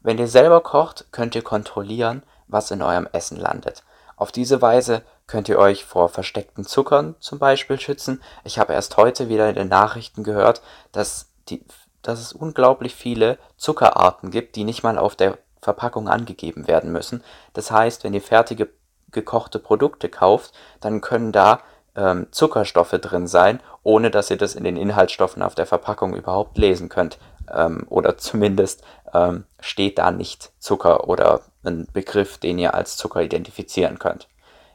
Wenn 0.00 0.18
ihr 0.18 0.26
selber 0.26 0.60
kocht, 0.60 1.12
könnt 1.12 1.36
ihr 1.36 1.42
kontrollieren, 1.42 2.24
was 2.48 2.72
in 2.72 2.82
eurem 2.82 3.08
Essen 3.12 3.36
landet. 3.36 3.84
Auf 4.16 4.32
diese 4.32 4.60
Weise 4.60 5.02
könnt 5.28 5.48
ihr 5.48 5.60
euch 5.60 5.84
vor 5.84 6.08
versteckten 6.08 6.64
Zuckern 6.64 7.14
zum 7.20 7.38
Beispiel 7.38 7.78
schützen. 7.78 8.20
Ich 8.42 8.58
habe 8.58 8.72
erst 8.72 8.96
heute 8.96 9.28
wieder 9.28 9.48
in 9.48 9.54
den 9.54 9.68
Nachrichten 9.68 10.24
gehört, 10.24 10.62
dass, 10.90 11.30
die, 11.48 11.64
dass 12.02 12.18
es 12.18 12.32
unglaublich 12.32 12.96
viele 12.96 13.38
Zuckerarten 13.56 14.32
gibt, 14.32 14.56
die 14.56 14.64
nicht 14.64 14.82
mal 14.82 14.98
auf 14.98 15.14
der 15.14 15.38
Verpackung 15.60 16.08
angegeben 16.08 16.66
werden 16.66 16.90
müssen. 16.90 17.22
Das 17.52 17.70
heißt, 17.70 18.02
wenn 18.02 18.14
ihr 18.14 18.20
fertige 18.20 18.68
gekochte 19.12 19.58
Produkte 19.58 20.08
kauft, 20.08 20.52
dann 20.80 21.00
können 21.00 21.32
da 21.32 21.60
ähm, 21.94 22.26
Zuckerstoffe 22.30 22.92
drin 22.92 23.26
sein, 23.26 23.60
ohne 23.82 24.10
dass 24.10 24.30
ihr 24.30 24.38
das 24.38 24.54
in 24.54 24.64
den 24.64 24.76
Inhaltsstoffen 24.76 25.42
auf 25.42 25.54
der 25.54 25.66
Verpackung 25.66 26.14
überhaupt 26.14 26.56
lesen 26.58 26.88
könnt 26.88 27.18
ähm, 27.52 27.86
oder 27.88 28.16
zumindest 28.18 28.82
ähm, 29.12 29.44
steht 29.60 29.98
da 29.98 30.10
nicht 30.10 30.52
Zucker 30.58 31.08
oder 31.08 31.42
ein 31.64 31.86
Begriff, 31.92 32.38
den 32.38 32.58
ihr 32.58 32.74
als 32.74 32.96
Zucker 32.96 33.22
identifizieren 33.22 33.98
könnt. 33.98 34.28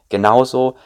Genauso 0.08 0.76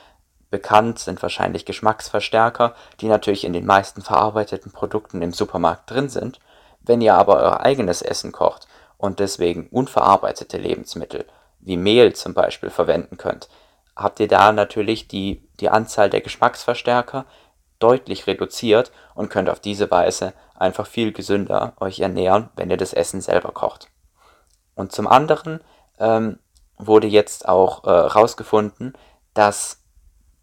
bekannt 0.51 0.99
sind 0.99 1.23
wahrscheinlich 1.23 1.65
Geschmacksverstärker, 1.65 2.75
die 3.01 3.09
natürlich 3.09 3.45
in 3.45 3.53
den 3.53 3.67
meisten 3.67 4.03
verarbeiteten 4.03 4.73
Produkten 4.73 5.23
im 5.23 5.33
Supermarkt 5.33 5.91
drin 5.91 6.09
sind. 6.09 6.41
Wenn 6.81 7.01
ihr 7.01 7.15
aber 7.15 7.37
euer 7.37 7.61
eigenes 7.61 8.03
Essen 8.03 8.33
kocht 8.33 8.67
und 8.99 9.21
deswegen 9.21 9.69
unverarbeitete 9.69 10.59
Lebensmittel 10.59 11.27
wie 11.63 11.77
Mehl 11.77 12.13
zum 12.15 12.35
Beispiel 12.35 12.71
verwenden 12.71 13.17
könnt, 13.17 13.49
habt 13.97 14.21
ihr 14.21 14.29
da 14.29 14.53
natürlich 14.53 15.09
die, 15.09 15.43
die 15.61 15.71
Anzahl 15.71 16.11
der 16.11 16.21
Geschmacksverstärker 16.21 17.25
deutlich 17.79 18.27
reduziert 18.27 18.93
und 19.15 19.31
könnt 19.31 19.49
auf 19.49 19.61
diese 19.61 19.91
Weise 19.91 20.35
einfach 20.55 20.87
viel 20.87 21.13
gesünder 21.13 21.75
euch 21.81 22.01
ernähren, 22.01 22.51
wenn 22.57 22.71
ihr 22.71 22.77
das 22.77 22.93
Essen 22.93 23.21
selber 23.21 23.51
kocht. 23.53 23.89
Und 24.75 24.93
zum 24.93 25.07
anderen 25.07 25.61
ähm, 25.99 26.39
wurde 26.79 27.07
jetzt 27.07 27.49
auch 27.49 27.85
herausgefunden, 27.85 28.95
äh, 28.95 28.99
dass 29.35 29.79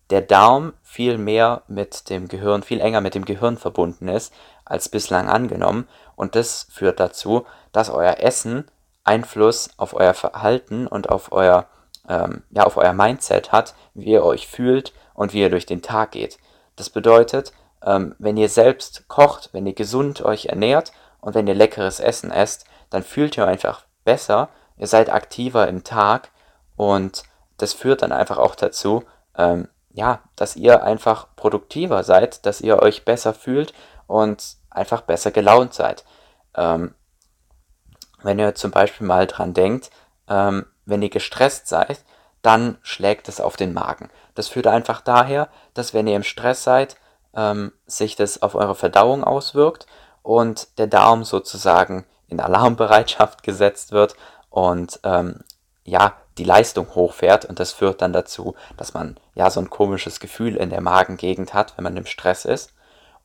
der 0.09 0.21
Darm 0.21 0.73
viel 0.81 1.17
mehr 1.17 1.61
mit 1.67 2.09
dem 2.09 2.27
Gehirn, 2.27 2.63
viel 2.63 2.81
enger 2.81 3.01
mit 3.01 3.15
dem 3.15 3.25
Gehirn 3.25 3.57
verbunden 3.57 4.07
ist 4.07 4.33
als 4.65 4.89
bislang 4.89 5.29
angenommen. 5.29 5.87
Und 6.15 6.35
das 6.35 6.67
führt 6.71 6.99
dazu, 6.99 7.45
dass 7.71 7.89
euer 7.89 8.17
Essen 8.19 8.65
Einfluss 9.09 9.71
auf 9.77 9.95
euer 9.95 10.13
Verhalten 10.13 10.85
und 10.85 11.09
auf 11.09 11.31
euer, 11.31 11.65
ähm, 12.07 12.43
ja, 12.51 12.63
auf 12.63 12.77
euer 12.77 12.93
Mindset 12.93 13.51
hat, 13.51 13.73
wie 13.95 14.11
ihr 14.11 14.23
euch 14.23 14.47
fühlt 14.47 14.93
und 15.15 15.33
wie 15.33 15.41
ihr 15.41 15.49
durch 15.49 15.65
den 15.65 15.81
Tag 15.81 16.11
geht. 16.11 16.37
Das 16.75 16.91
bedeutet, 16.91 17.51
ähm, 17.83 18.15
wenn 18.19 18.37
ihr 18.37 18.49
selbst 18.49 19.07
kocht, 19.07 19.49
wenn 19.51 19.65
ihr 19.65 19.73
gesund 19.73 20.21
euch 20.23 20.45
ernährt 20.45 20.91
und 21.21 21.33
wenn 21.33 21.47
ihr 21.47 21.55
leckeres 21.55 21.99
Essen 21.99 22.31
esst, 22.31 22.65
dann 22.91 23.01
fühlt 23.01 23.35
ihr 23.35 23.47
einfach 23.47 23.85
besser, 24.05 24.49
ihr 24.77 24.87
seid 24.87 25.11
aktiver 25.11 25.67
im 25.67 25.83
Tag 25.83 26.29
und 26.75 27.23
das 27.57 27.73
führt 27.73 28.03
dann 28.03 28.11
einfach 28.11 28.37
auch 28.37 28.53
dazu, 28.53 29.03
ähm, 29.35 29.67
ja, 29.91 30.19
dass 30.35 30.55
ihr 30.55 30.83
einfach 30.83 31.27
produktiver 31.35 32.03
seid, 32.03 32.45
dass 32.45 32.61
ihr 32.61 32.79
euch 32.81 33.05
besser 33.05 33.33
fühlt 33.33 33.73
und 34.05 34.55
einfach 34.69 35.01
besser 35.01 35.31
gelaunt 35.31 35.73
seid. 35.73 36.05
Ähm, 36.55 36.93
wenn 38.23 38.39
ihr 38.39 38.55
zum 38.55 38.71
Beispiel 38.71 39.07
mal 39.07 39.27
dran 39.27 39.53
denkt, 39.53 39.91
ähm, 40.27 40.65
wenn 40.85 41.01
ihr 41.01 41.09
gestresst 41.09 41.67
seid, 41.67 42.03
dann 42.41 42.77
schlägt 42.81 43.27
es 43.27 43.41
auf 43.41 43.57
den 43.57 43.73
Magen. 43.73 44.09
Das 44.35 44.47
führt 44.47 44.67
einfach 44.67 45.01
daher, 45.01 45.49
dass 45.73 45.93
wenn 45.93 46.07
ihr 46.07 46.15
im 46.15 46.23
Stress 46.23 46.63
seid, 46.63 46.95
ähm, 47.35 47.73
sich 47.85 48.15
das 48.15 48.41
auf 48.41 48.55
eure 48.55 48.75
Verdauung 48.75 49.23
auswirkt 49.23 49.87
und 50.23 50.77
der 50.77 50.87
Darm 50.87 51.23
sozusagen 51.23 52.05
in 52.27 52.39
Alarmbereitschaft 52.39 53.43
gesetzt 53.43 53.91
wird 53.91 54.15
und 54.49 54.99
ähm, 55.03 55.41
ja, 55.83 56.13
die 56.37 56.43
Leistung 56.43 56.95
hochfährt 56.95 57.45
und 57.45 57.59
das 57.59 57.73
führt 57.73 58.01
dann 58.01 58.13
dazu, 58.13 58.55
dass 58.77 58.93
man 58.93 59.17
ja 59.33 59.49
so 59.49 59.59
ein 59.59 59.69
komisches 59.69 60.19
Gefühl 60.19 60.55
in 60.55 60.69
der 60.69 60.81
Magengegend 60.81 61.53
hat, 61.53 61.75
wenn 61.75 61.83
man 61.83 61.97
im 61.97 62.05
Stress 62.05 62.45
ist. 62.45 62.73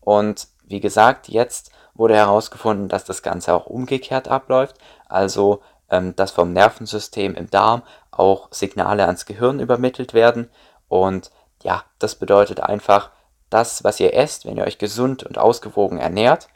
Und 0.01 0.49
wie 0.65 0.81
gesagt, 0.81 1.29
jetzt 1.29 1.71
wurde 1.95 2.17
herausgefunden, 2.17 2.89
dass 2.89 3.05
das 3.05 3.23
Ganze 3.23 3.55
auch 3.55 3.67
umgekehrt 3.67 4.29
abläuft, 4.29 4.77
also 5.09 5.63
ähm, 5.91 6.17
dass 6.17 6.33
vom 6.33 6.53
Nervensystem 6.53 7.35
im 7.35 7.51
Darm 7.51 7.83
auch 8.11 8.49
Signale 8.51 9.07
ans 9.07 9.27
Gehirn 9.27 9.61
übermittelt 9.61 10.15
werden. 10.15 10.51
Und 10.89 11.31
ja, 11.63 11.85
das 11.99 12.15
bedeutet 12.15 12.61
einfach, 12.61 13.11
das, 13.51 13.85
was 13.85 14.01
ihr 14.01 14.15
esst, 14.15 14.47
wenn 14.47 14.57
ihr 14.57 14.65
euch 14.65 14.79
gesund 14.79 15.23
und 15.23 15.39
ausgewogen 15.39 15.99
ernährt, 15.99 16.49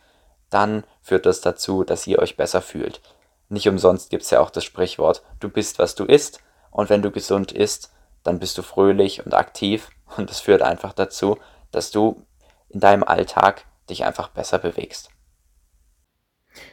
dann 0.50 0.84
führt 1.02 1.26
das 1.26 1.40
dazu, 1.40 1.84
dass 1.84 2.06
ihr 2.06 2.18
euch 2.18 2.36
besser 2.36 2.62
fühlt. 2.62 3.00
Nicht 3.48 3.68
umsonst 3.68 4.10
gibt 4.10 4.24
es 4.24 4.30
ja 4.30 4.40
auch 4.40 4.50
das 4.50 4.64
Sprichwort, 4.64 5.22
du 5.40 5.48
bist, 5.48 5.78
was 5.78 5.94
du 5.94 6.04
isst. 6.04 6.40
Und 6.70 6.90
wenn 6.90 7.02
du 7.02 7.10
gesund 7.10 7.52
isst, 7.52 7.92
dann 8.22 8.38
bist 8.38 8.58
du 8.58 8.62
fröhlich 8.62 9.24
und 9.24 9.34
aktiv. 9.34 9.90
Und 10.16 10.28
das 10.30 10.40
führt 10.40 10.62
einfach 10.62 10.92
dazu, 10.92 11.38
dass 11.70 11.90
du 11.90 12.24
in 12.68 12.80
deinem 12.80 13.04
Alltag 13.04 13.64
dich 13.88 14.04
einfach 14.04 14.28
besser 14.28 14.58
bewegst. 14.58 15.10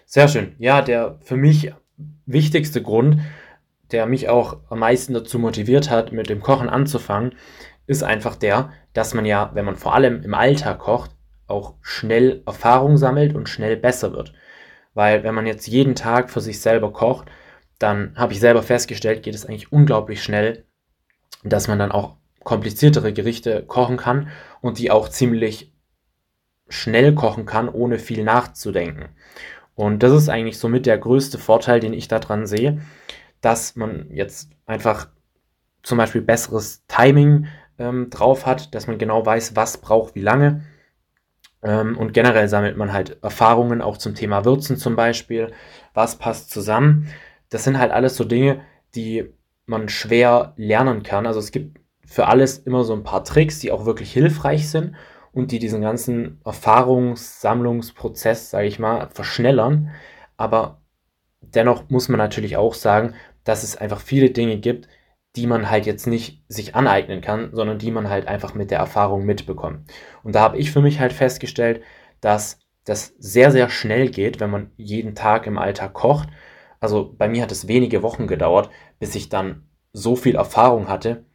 Sehr 0.05 0.27
schön. 0.27 0.55
Ja, 0.60 0.82
der 0.82 1.20
für 1.22 1.36
mich 1.36 1.74
wichtigste 2.25 2.82
Grund, 2.82 3.20
der 3.91 4.05
mich 4.05 4.29
auch 4.29 4.58
am 4.70 4.79
meisten 4.79 5.13
dazu 5.13 5.39
motiviert 5.39 5.89
hat, 5.89 6.12
mit 6.12 6.29
dem 6.29 6.41
Kochen 6.41 6.70
anzufangen, 6.70 7.36
ist 7.88 8.03
einfach 8.03 8.36
der, 8.36 8.72
dass 8.94 9.13
man 9.13 9.25
ja, 9.25 9.51
wenn 9.53 9.65
man 9.65 9.75
vor 9.75 9.94
allem 9.94 10.24
im 10.24 10.34
Alltag 10.34 10.79
kocht, 10.79 11.12
auch 11.48 11.75
schnell 11.82 12.41
Erfahrung 12.48 12.98
sammelt 12.98 13.36
und 13.36 13.50
schnell 13.50 13.77
besser 13.77 14.13
wird. 14.13 14.34
Weil 14.96 15.24
wenn 15.24 15.36
man 15.36 15.46
jetzt 15.46 15.67
jeden 15.67 15.94
Tag 15.94 16.32
für 16.32 16.41
sich 16.41 16.60
selber 16.60 16.91
kocht, 16.91 17.27
dann 17.77 18.13
habe 18.15 18.34
ich 18.34 18.39
selber 18.39 18.63
festgestellt, 18.63 19.22
geht 19.22 19.36
es 19.36 19.46
eigentlich 19.46 19.72
unglaublich 19.72 20.24
schnell, 20.24 20.65
dass 21.44 21.67
man 21.67 21.77
dann 21.77 21.91
auch 21.91 22.15
kompliziertere 22.44 23.12
Gerichte 23.13 23.63
kochen 23.63 23.98
kann 23.98 24.29
und 24.62 24.79
die 24.79 24.91
auch 24.91 25.10
ziemlich 25.10 25.74
schnell 26.67 27.13
kochen 27.13 27.46
kann, 27.46 27.70
ohne 27.70 28.00
viel 28.00 28.24
nachzudenken. 28.24 29.10
Und 29.75 30.03
das 30.03 30.13
ist 30.13 30.29
eigentlich 30.29 30.58
somit 30.58 30.86
der 30.86 30.98
größte 30.98 31.38
Vorteil, 31.38 31.79
den 31.79 31.94
ich 31.94 32.08
daran 32.08 32.48
sehe, 32.48 32.82
dass 33.41 33.75
man 33.75 34.10
jetzt 34.10 34.50
einfach 34.65 35.10
zum 35.84 35.98
Beispiel 35.98 36.22
besseres 36.22 36.86
Timing 36.88 37.48
ähm, 37.77 38.10
drauf 38.10 38.46
hat, 38.46 38.74
dass 38.74 38.88
man 38.88 38.98
genau 38.98 39.25
weiß, 39.25 39.55
was 39.55 39.77
braucht 39.77 40.15
wie 40.15 40.22
lange. 40.22 40.63
Ähm, 41.62 41.98
und 41.98 42.13
generell 42.13 42.48
sammelt 42.48 42.77
man 42.77 42.94
halt 42.94 43.22
Erfahrungen 43.22 43.82
auch 43.82 43.98
zum 43.98 44.15
Thema 44.15 44.46
Würzen 44.46 44.77
zum 44.77 44.96
Beispiel. 44.96 45.51
Was 45.94 46.17
passt 46.17 46.50
zusammen? 46.50 47.10
Das 47.50 47.63
sind 47.65 47.77
halt 47.77 47.91
alles 47.91 48.15
so 48.15 48.24
Dinge, 48.24 48.62
die 48.96 49.34
man 49.65 49.89
schwer 49.89 50.53
lernen 50.55 51.03
kann. 51.03 51.27
Also 51.27 51.39
es 51.39 51.51
gibt 51.51 51.79
für 52.05 52.27
alles 52.27 52.60
immer 52.60 52.84
so 52.84 52.94
ein 52.94 53.03
paar 53.03 53.24
Tricks, 53.24 53.60
die 53.60 53.72
auch 53.72 53.86
wirklich 53.86 54.12
hilfreich 54.13 54.70
sind 54.70 54.96
und 55.35 55.51
die 55.51 55.59
diesen 55.59 55.81
ganzen 55.81 56.39
Erfahrungssammlungsprozess, 56.45 58.49
sage 58.49 58.67
ich 58.67 58.79
mal, 58.79 59.09
verschnellern. 59.09 59.91
Aber 60.37 60.81
dennoch 61.41 61.89
muss 61.89 62.09
man 62.09 62.17
natürlich 62.17 62.57
auch 62.57 62.73
sagen, 62.73 63.13
dass 63.43 63.63
es 63.63 63.75
einfach 63.75 63.99
viele 63.99 64.31
Dinge 64.31 64.57
gibt, 64.57 64.87
die 65.35 65.45
man 65.45 65.69
halt 65.69 65.85
jetzt 65.85 66.07
nicht 66.07 66.43
sich 66.47 66.75
aneignen 66.75 67.19
kann, 67.19 67.49
sondern 67.53 67.77
die 67.77 67.91
man 67.91 68.09
halt 68.09 68.27
einfach 68.27 68.53
mit 68.53 68.71
der 68.71 68.79
Erfahrung 68.79 69.25
mitbekommt. 69.25 69.91
Und 70.23 70.35
da 70.35 70.41
habe 70.41 70.57
ich 70.57 70.71
für 70.71 70.81
mich 70.81 71.01
halt 71.01 71.11
festgestellt, 71.11 71.81
dass 72.21 72.59
das 72.85 73.13
sehr, 73.19 73.51
sehr 73.51 73.69
schnell 73.69 74.09
geht, 74.09 74.39
wenn 74.39 74.49
man 74.49 74.71
jeden 74.77 75.15
Tag 75.15 75.47
im 75.47 75.57
Alltag 75.57 75.93
kocht. 75.93 76.29
Also 76.79 77.13
bei 77.13 77.27
mir 77.27 77.41
hat 77.41 77.51
es 77.51 77.67
wenige 77.67 78.03
Wochen 78.03 78.27
gedauert, 78.27 78.69
bis 78.99 79.15
ich 79.15 79.27
dann 79.27 79.67
so 79.91 80.15
viel 80.15 80.35
Erfahrung 80.35 80.87
hatte, 80.87 81.25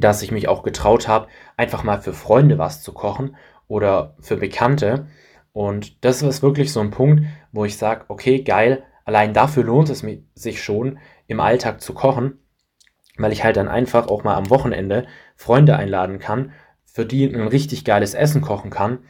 dass 0.00 0.22
ich 0.22 0.30
mich 0.32 0.48
auch 0.48 0.62
getraut 0.62 1.08
habe, 1.08 1.28
einfach 1.56 1.84
mal 1.84 2.00
für 2.00 2.12
Freunde 2.12 2.58
was 2.58 2.82
zu 2.82 2.92
kochen 2.92 3.36
oder 3.68 4.14
für 4.20 4.36
Bekannte. 4.36 5.06
Und 5.52 6.04
das 6.04 6.22
ist 6.22 6.42
wirklich 6.42 6.72
so 6.72 6.80
ein 6.80 6.90
Punkt, 6.90 7.24
wo 7.52 7.64
ich 7.64 7.76
sage, 7.76 8.04
okay, 8.08 8.42
geil, 8.42 8.84
allein 9.04 9.32
dafür 9.32 9.64
lohnt 9.64 9.90
es 9.90 10.04
sich 10.34 10.62
schon, 10.62 10.98
im 11.26 11.40
Alltag 11.40 11.80
zu 11.80 11.94
kochen 11.94 12.38
weil 13.18 13.32
ich 13.32 13.44
halt 13.44 13.56
dann 13.56 13.68
einfach 13.68 14.08
auch 14.08 14.24
mal 14.24 14.34
am 14.34 14.50
Wochenende 14.50 15.06
Freunde 15.34 15.76
einladen 15.76 16.18
kann, 16.18 16.52
für 16.84 17.06
die 17.06 17.24
ein 17.24 17.48
richtig 17.48 17.84
geiles 17.84 18.14
Essen 18.14 18.40
kochen 18.40 18.70
kann. 18.70 19.00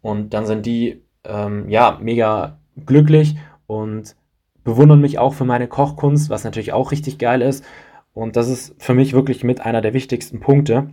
Und 0.00 0.34
dann 0.34 0.46
sind 0.46 0.66
die 0.66 1.04
ähm, 1.24 1.68
ja 1.68 1.98
mega 2.00 2.58
glücklich 2.84 3.36
und 3.66 4.16
bewundern 4.64 5.00
mich 5.00 5.18
auch 5.18 5.34
für 5.34 5.44
meine 5.44 5.68
Kochkunst, 5.68 6.30
was 6.30 6.44
natürlich 6.44 6.72
auch 6.72 6.90
richtig 6.90 7.18
geil 7.18 7.42
ist. 7.42 7.64
Und 8.14 8.36
das 8.36 8.48
ist 8.48 8.80
für 8.80 8.94
mich 8.94 9.12
wirklich 9.12 9.44
mit 9.44 9.60
einer 9.60 9.80
der 9.80 9.92
wichtigsten 9.92 10.40
Punkte, 10.40 10.90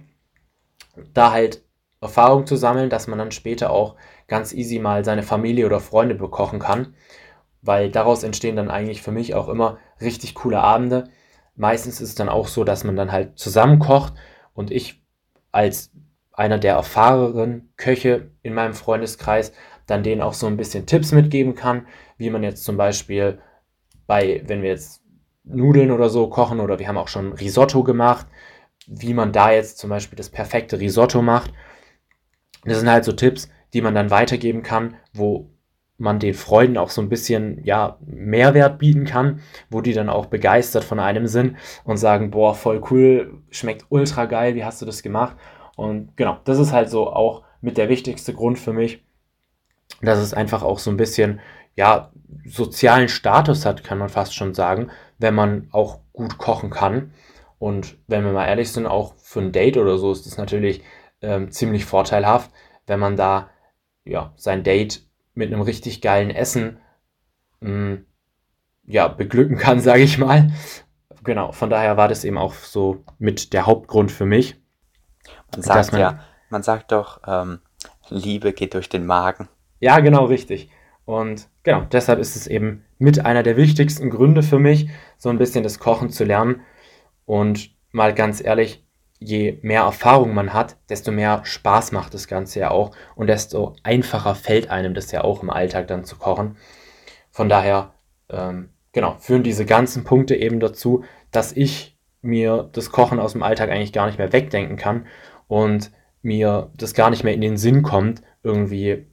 da 1.14 1.32
halt 1.32 1.64
Erfahrung 2.02 2.48
zu 2.48 2.56
sammeln, 2.56 2.90
dass 2.90 3.08
man 3.08 3.20
dann 3.20 3.32
später 3.32 3.70
auch 3.70 3.96
ganz 4.28 4.54
easy 4.54 4.80
mal 4.80 5.06
seine 5.06 5.24
Familie 5.24 5.68
oder 5.68 5.80
Freunde 5.80 6.16
bekochen 6.16 6.60
kann, 6.60 6.96
weil 7.62 7.92
daraus 7.92 8.24
entstehen 8.24 8.56
dann 8.56 8.72
eigentlich 8.72 9.04
für 9.04 9.12
mich 9.12 9.36
auch 9.36 9.48
immer 9.48 9.78
richtig 10.02 10.34
coole 10.34 10.60
Abende. 10.60 11.10
Meistens 11.56 12.02
ist 12.02 12.10
es 12.10 12.16
dann 12.16 12.30
auch 12.30 12.48
so, 12.48 12.64
dass 12.64 12.84
man 12.84 12.96
dann 12.96 13.12
halt 13.12 13.38
zusammen 13.38 13.78
kocht 13.78 14.14
und 14.54 14.72
ich 14.72 15.04
als 15.52 15.92
einer 16.32 16.58
der 16.58 16.74
erfahrenen 16.74 17.72
Köche 17.78 18.32
in 18.42 18.56
meinem 18.56 18.74
Freundeskreis 18.74 19.54
dann 19.86 20.02
denen 20.02 20.22
auch 20.22 20.34
so 20.34 20.48
ein 20.48 20.58
bisschen 20.58 20.88
Tipps 20.88 21.12
mitgeben 21.12 21.54
kann, 21.54 21.86
wie 22.18 22.32
man 22.32 22.42
jetzt 22.42 22.64
zum 22.64 22.78
Beispiel 22.78 23.40
bei, 24.08 24.42
wenn 24.48 24.64
wir 24.64 24.70
jetzt 24.70 25.01
Nudeln 25.44 25.92
oder 25.92 26.10
so 26.10 26.28
kochen 26.28 26.60
oder 26.60 26.80
wir 26.80 26.88
haben 26.88 26.98
auch 26.98 27.08
schon 27.08 27.34
Risotto 27.34 27.84
gemacht, 27.84 28.28
wie 28.88 29.14
man 29.14 29.32
da 29.32 29.52
jetzt 29.52 29.78
zum 29.78 29.90
Beispiel 29.90 30.18
das 30.18 30.30
perfekte 30.30 30.80
Risotto 30.80 31.22
macht. 31.22 31.54
Das 32.64 32.80
sind 32.80 32.90
halt 32.90 33.06
so 33.06 33.12
Tipps, 33.12 33.50
die 33.74 33.82
man 33.82 33.96
dann 33.96 34.12
weitergeben 34.12 34.64
kann, 34.64 34.96
wo 35.14 35.50
man 35.98 36.20
den 36.20 36.34
Freunden 36.34 36.78
auch 36.78 36.90
so 36.90 37.02
ein 37.02 37.10
bisschen 37.10 37.64
ja, 37.64 37.98
Mehrwert 38.02 38.80
bieten 38.80 39.06
kann, 39.06 39.42
wo 39.70 39.82
die 39.82 39.94
dann 39.94 40.10
auch 40.10 40.26
begeistert 40.26 40.84
von 40.84 41.00
einem 41.00 41.28
sind 41.28 41.58
und 41.84 41.98
sagen, 41.98 42.32
boah, 42.32 42.56
voll 42.56 42.82
cool, 42.90 43.42
schmeckt 43.52 43.86
ultra 43.90 44.26
geil, 44.26 44.56
wie 44.56 44.66
hast 44.66 44.82
du 44.82 44.86
das 44.86 45.04
gemacht? 45.04 45.38
Und 45.76 46.18
genau, 46.18 46.40
das 46.44 46.60
ist 46.60 46.74
halt 46.74 46.90
so 46.90 47.12
auch 47.12 47.44
mit 47.62 47.78
der 47.78 47.88
wichtigste 47.88 48.34
Grund 48.34 48.60
für 48.60 48.74
mich, 48.74 49.04
dass 50.02 50.20
es 50.20 50.34
einfach 50.34 50.64
auch 50.64 50.80
so 50.80 50.90
ein 50.90 50.98
bisschen, 50.98 51.40
ja, 51.76 52.12
sozialen 52.46 53.08
Status 53.08 53.66
hat, 53.66 53.84
kann 53.84 54.00
man 54.00 54.10
fast 54.10 54.36
schon 54.36 54.54
sagen, 54.54 54.90
wenn 55.22 55.36
man 55.36 55.68
auch 55.72 56.00
gut 56.14 56.38
kochen 56.38 56.72
kann. 56.72 57.14
Und 57.60 57.98
wenn 58.08 58.26
wir 58.26 58.34
mal 58.34 58.48
ehrlich 58.48 58.72
sind, 58.72 58.88
auch 58.88 59.16
für 59.18 59.40
ein 59.40 59.52
Date 59.52 59.78
oder 59.78 59.98
so 59.98 60.12
ist 60.12 60.26
das 60.26 60.38
natürlich 60.38 60.84
ähm, 61.22 61.52
ziemlich 61.52 61.86
vorteilhaft, 61.86 62.52
wenn 62.88 63.00
man 63.00 63.16
da 63.16 63.50
ja, 64.04 64.34
sein 64.36 64.64
Date 64.64 65.06
mit 65.36 65.54
einem 65.54 65.62
richtig 65.62 66.02
geilen 66.02 66.32
Essen 66.32 66.80
mh, 67.60 67.72
mm, 67.72 68.06
ja, 68.86 69.08
beglücken 69.08 69.58
kann, 69.58 69.80
sage 69.82 70.02
ich 70.02 70.18
mal. 70.18 70.52
genau, 71.24 71.52
von 71.52 71.70
daher 71.70 71.98
war 71.98 72.08
das 72.08 72.26
eben 72.26 72.40
auch 72.40 72.56
so 72.56 73.04
mit 73.20 73.54
der 73.54 73.68
Hauptgrund 73.68 74.12
für 74.12 74.26
mich. 74.26 74.60
Man 75.52 75.62
sagt 75.62 75.92
man, 75.92 76.02
ja, 76.02 76.20
man 76.50 76.64
sagt 76.64 76.92
doch, 76.92 77.22
ähm, 77.28 77.60
Liebe 78.10 78.54
geht 78.54 78.74
durch 78.74 78.90
den 78.90 79.06
Magen. 79.06 79.48
Ja, 79.80 80.00
genau, 80.00 80.26
richtig. 80.26 80.72
Und 81.06 81.50
genau, 81.64 81.82
deshalb 81.92 82.20
ist 82.20 82.36
es 82.36 82.48
eben 82.48 82.84
mit 82.98 83.26
einer 83.26 83.44
der 83.44 83.58
wichtigsten 83.58 84.10
Gründe 84.10 84.44
für 84.44 84.60
mich, 84.60 84.90
so 85.18 85.30
ein 85.30 85.38
bisschen 85.38 85.64
das 85.64 85.80
Kochen 85.80 86.10
zu 86.10 86.24
lernen. 86.24 86.62
Und 87.26 87.72
mal 87.92 88.14
ganz 88.14 88.44
ehrlich, 88.44 88.86
je 89.20 89.60
mehr 89.62 89.82
Erfahrung 89.82 90.34
man 90.34 90.54
hat, 90.54 90.78
desto 90.90 91.12
mehr 91.12 91.42
Spaß 91.44 91.92
macht 91.92 92.14
das 92.14 92.28
Ganze 92.28 92.60
ja 92.60 92.72
auch 92.72 92.92
und 93.16 93.28
desto 93.28 93.76
einfacher 93.84 94.36
fällt 94.36 94.70
einem 94.70 94.94
das 94.94 95.12
ja 95.12 95.24
auch 95.24 95.44
im 95.44 95.52
Alltag 95.52 95.88
dann 95.88 96.04
zu 96.04 96.16
kochen. 96.16 96.58
Von 97.30 97.48
daher, 97.48 97.94
ähm, 98.30 98.70
genau, 98.92 99.16
führen 99.20 99.44
diese 99.44 99.66
ganzen 99.66 100.04
Punkte 100.04 100.36
eben 100.36 100.60
dazu, 100.60 101.04
dass 101.30 101.52
ich 101.52 101.98
mir 102.22 102.70
das 102.74 102.92
Kochen 102.92 103.20
aus 103.20 103.34
dem 103.34 103.44
Alltag 103.44 103.70
eigentlich 103.70 103.94
gar 103.94 104.08
nicht 104.08 104.18
mehr 104.18 104.34
wegdenken 104.34 104.76
kann 104.76 105.06
und 105.48 105.92
mir 106.24 106.72
das 106.76 106.94
gar 106.94 107.10
nicht 107.10 107.24
mehr 107.24 107.34
in 107.34 107.42
den 107.42 107.58
Sinn 107.58 107.84
kommt, 107.84 108.22
irgendwie 108.44 109.06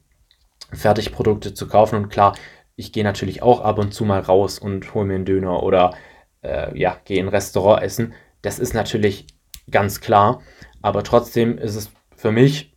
Fertigprodukte 0.73 1.55
zu 1.55 1.69
kaufen. 1.69 1.97
Und 1.97 2.09
klar, 2.09 2.35
ich 2.77 2.93
gehe 2.93 3.05
natürlich 3.05 3.43
auch 3.43 3.61
ab 3.61 3.79
und 3.79 3.93
zu 3.93 4.05
mal 4.05 4.21
raus 4.21 4.59
und 4.59 4.95
hole 4.95 5.07
mir 5.07 5.17
einen 5.17 5.25
Döner 5.25 5.63
oder 5.63 5.95
äh, 6.43 6.79
ja, 6.79 6.97
gehe 7.05 7.19
in 7.19 7.27
ein 7.27 7.31
Restaurant 7.31 7.83
essen. 7.83 8.15
Das 8.43 8.59
ist 8.59 8.75
natürlich 8.75 9.27
ganz 9.71 10.01
klar, 10.01 10.43
aber 10.81 11.03
trotzdem 11.03 11.59
ist 11.59 11.77
es 11.77 11.91
für 12.15 12.33
mich 12.33 12.77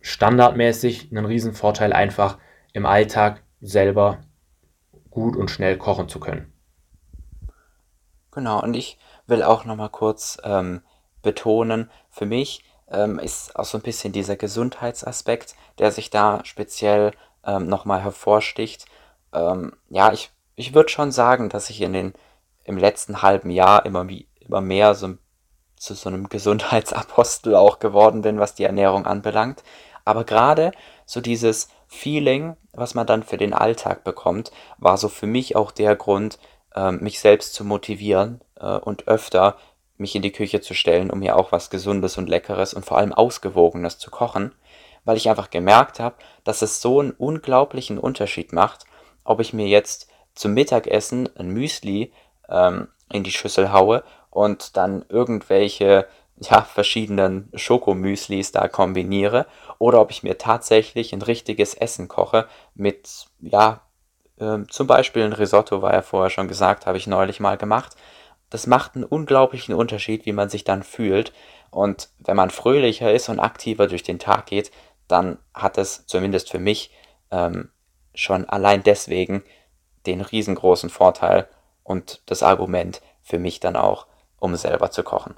standardmäßig 0.00 1.12
ein 1.12 1.24
Riesenvorteil, 1.24 1.92
einfach 1.92 2.38
im 2.72 2.84
Alltag 2.84 3.42
selber 3.60 4.18
gut 5.10 5.36
und 5.36 5.50
schnell 5.50 5.78
kochen 5.78 6.08
zu 6.08 6.20
können. 6.20 6.52
Genau, 8.30 8.62
und 8.62 8.74
ich 8.74 8.98
will 9.26 9.42
auch 9.42 9.64
nochmal 9.64 9.88
kurz 9.88 10.38
ähm, 10.44 10.82
betonen, 11.22 11.90
für 12.10 12.26
mich 12.26 12.64
ähm, 12.88 13.18
ist 13.18 13.56
auch 13.56 13.64
so 13.64 13.78
ein 13.78 13.82
bisschen 13.82 14.12
dieser 14.12 14.36
Gesundheitsaspekt, 14.36 15.54
der 15.78 15.90
sich 15.90 16.10
da 16.10 16.44
speziell 16.44 17.12
ähm, 17.44 17.68
nochmal 17.68 18.02
hervorsticht. 18.02 18.86
Ähm, 19.32 19.72
ja, 19.88 20.12
ich, 20.12 20.30
ich 20.56 20.74
würde 20.74 20.88
schon 20.88 21.12
sagen, 21.12 21.48
dass 21.48 21.70
ich 21.70 21.80
in 21.80 21.92
den, 21.92 22.14
im 22.64 22.78
letzten 22.78 23.22
halben 23.22 23.50
Jahr 23.50 23.84
immer, 23.86 24.06
immer 24.40 24.60
mehr 24.60 24.94
so 24.94 25.14
zu 25.76 25.94
so 25.94 26.08
einem 26.08 26.28
Gesundheitsapostel 26.28 27.54
auch 27.54 27.78
geworden 27.78 28.22
bin, 28.22 28.38
was 28.38 28.54
die 28.54 28.64
Ernährung 28.64 29.06
anbelangt. 29.06 29.62
Aber 30.04 30.24
gerade 30.24 30.72
so 31.06 31.20
dieses 31.20 31.68
Feeling, 31.88 32.56
was 32.72 32.94
man 32.94 33.06
dann 33.06 33.22
für 33.22 33.36
den 33.36 33.54
Alltag 33.54 34.04
bekommt, 34.04 34.50
war 34.78 34.96
so 34.96 35.08
für 35.08 35.26
mich 35.26 35.56
auch 35.56 35.70
der 35.70 35.96
Grund, 35.96 36.38
ähm, 36.74 37.00
mich 37.00 37.20
selbst 37.20 37.54
zu 37.54 37.64
motivieren 37.64 38.40
äh, 38.58 38.76
und 38.76 39.08
öfter 39.08 39.56
mich 39.96 40.14
in 40.14 40.22
die 40.22 40.32
Küche 40.32 40.60
zu 40.60 40.74
stellen, 40.74 41.10
um 41.10 41.20
mir 41.20 41.36
auch 41.36 41.52
was 41.52 41.70
Gesundes 41.70 42.18
und 42.18 42.28
Leckeres 42.28 42.74
und 42.74 42.84
vor 42.84 42.98
allem 42.98 43.12
Ausgewogenes 43.12 43.98
zu 43.98 44.10
kochen, 44.10 44.52
weil 45.04 45.16
ich 45.16 45.28
einfach 45.28 45.50
gemerkt 45.50 46.00
habe, 46.00 46.16
dass 46.42 46.62
es 46.62 46.80
so 46.80 47.00
einen 47.00 47.12
unglaublichen 47.12 47.98
Unterschied 47.98 48.52
macht, 48.52 48.84
ob 49.24 49.40
ich 49.40 49.52
mir 49.52 49.66
jetzt 49.66 50.08
zum 50.34 50.54
Mittagessen 50.54 51.28
ein 51.36 51.48
Müsli 51.48 52.12
ähm, 52.48 52.88
in 53.12 53.22
die 53.22 53.30
Schüssel 53.30 53.72
haue 53.72 54.02
und 54.30 54.76
dann 54.76 55.04
irgendwelche 55.08 56.06
ja, 56.40 56.62
verschiedenen 56.62 57.50
Schokomüslis 57.54 58.52
da 58.52 58.68
kombiniere 58.68 59.46
oder 59.78 60.00
ob 60.00 60.10
ich 60.10 60.22
mir 60.22 60.38
tatsächlich 60.38 61.12
ein 61.12 61.22
richtiges 61.22 61.74
Essen 61.74 62.08
koche 62.08 62.48
mit, 62.74 63.26
ja, 63.40 63.82
äh, 64.38 64.58
zum 64.68 64.86
Beispiel 64.86 65.22
ein 65.22 65.32
Risotto, 65.32 65.82
war 65.82 65.92
ja 65.92 66.02
vorher 66.02 66.30
schon 66.30 66.48
gesagt, 66.48 66.86
habe 66.86 66.98
ich 66.98 67.06
neulich 67.06 67.38
mal 67.38 67.56
gemacht. 67.56 67.96
Das 68.54 68.68
macht 68.68 68.94
einen 68.94 69.02
unglaublichen 69.02 69.74
Unterschied, 69.74 70.26
wie 70.26 70.32
man 70.32 70.48
sich 70.48 70.62
dann 70.62 70.84
fühlt. 70.84 71.32
Und 71.72 72.10
wenn 72.20 72.36
man 72.36 72.50
fröhlicher 72.50 73.12
ist 73.12 73.28
und 73.28 73.40
aktiver 73.40 73.88
durch 73.88 74.04
den 74.04 74.20
Tag 74.20 74.46
geht, 74.46 74.70
dann 75.08 75.38
hat 75.52 75.76
es 75.76 76.06
zumindest 76.06 76.52
für 76.52 76.60
mich 76.60 76.92
ähm, 77.32 77.70
schon 78.14 78.48
allein 78.48 78.84
deswegen 78.84 79.42
den 80.06 80.20
riesengroßen 80.20 80.88
Vorteil 80.88 81.48
und 81.82 82.22
das 82.26 82.44
Argument 82.44 83.02
für 83.22 83.40
mich 83.40 83.58
dann 83.58 83.74
auch, 83.74 84.06
um 84.38 84.54
selber 84.54 84.92
zu 84.92 85.02
kochen. 85.02 85.34